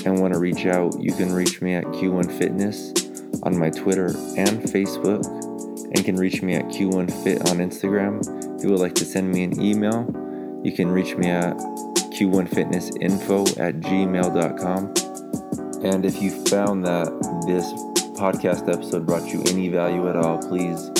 and 0.05 0.19
want 0.19 0.33
to 0.33 0.39
reach 0.39 0.65
out, 0.65 0.99
you 0.99 1.13
can 1.13 1.31
reach 1.31 1.61
me 1.61 1.75
at 1.75 1.85
Q1 1.85 2.29
Fitness 2.37 2.91
on 3.43 3.57
my 3.57 3.69
Twitter 3.69 4.07
and 4.35 4.61
Facebook, 4.63 5.25
and 5.95 6.03
can 6.03 6.17
reach 6.17 6.41
me 6.41 6.55
at 6.55 6.65
Q1Fit 6.65 7.49
on 7.49 7.59
Instagram. 7.59 8.19
If 8.57 8.63
you 8.65 8.71
would 8.71 8.81
like 8.81 8.95
to 8.95 9.05
send 9.05 9.31
me 9.31 9.43
an 9.43 9.61
email, 9.61 10.05
you 10.61 10.73
can 10.73 10.91
reach 10.91 11.15
me 11.15 11.29
at 11.29 11.55
Q1FitnessInfo 11.55 13.59
at 13.61 13.79
gmail.com. 13.79 14.93
And 15.85 16.05
if 16.05 16.21
you 16.21 16.31
found 16.47 16.85
that 16.85 17.07
this 17.47 17.65
podcast 18.19 18.67
episode 18.71 19.05
brought 19.05 19.29
you 19.29 19.41
any 19.47 19.69
value 19.69 20.09
at 20.09 20.17
all, 20.17 20.37
please 20.37 20.91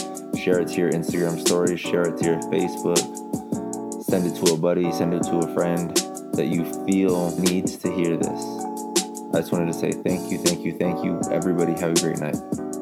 share 0.44 0.60
it 0.60 0.68
to 0.68 0.76
your 0.76 0.92
Instagram 0.92 1.40
stories, 1.40 1.80
share 1.80 2.02
it 2.02 2.18
to 2.18 2.26
your 2.26 2.40
Facebook, 2.52 3.00
send 4.04 4.28
it 4.28 4.36
to 4.36 4.54
a 4.54 4.58
buddy, 4.58 4.92
send 4.92 5.14
it 5.14 5.24
to 5.24 5.38
a 5.38 5.54
friend. 5.54 5.96
that 6.34 6.48
you 6.48 6.66
feel 6.86 7.38
needs 7.40 7.78
to 7.78 7.94
hear 7.94 8.18
this. 8.18 8.44
I 9.34 9.40
just 9.40 9.52
wanted 9.52 9.68
to 9.68 9.74
say 9.74 9.92
thank 9.92 10.32
you, 10.32 10.40
thank 10.40 10.66
you, 10.66 10.76
thank 10.78 11.04
you. 11.06 11.22
Everybody, 11.32 11.74
have 11.80 11.92
a 11.92 12.02
great 12.02 12.18
night. 12.18 12.73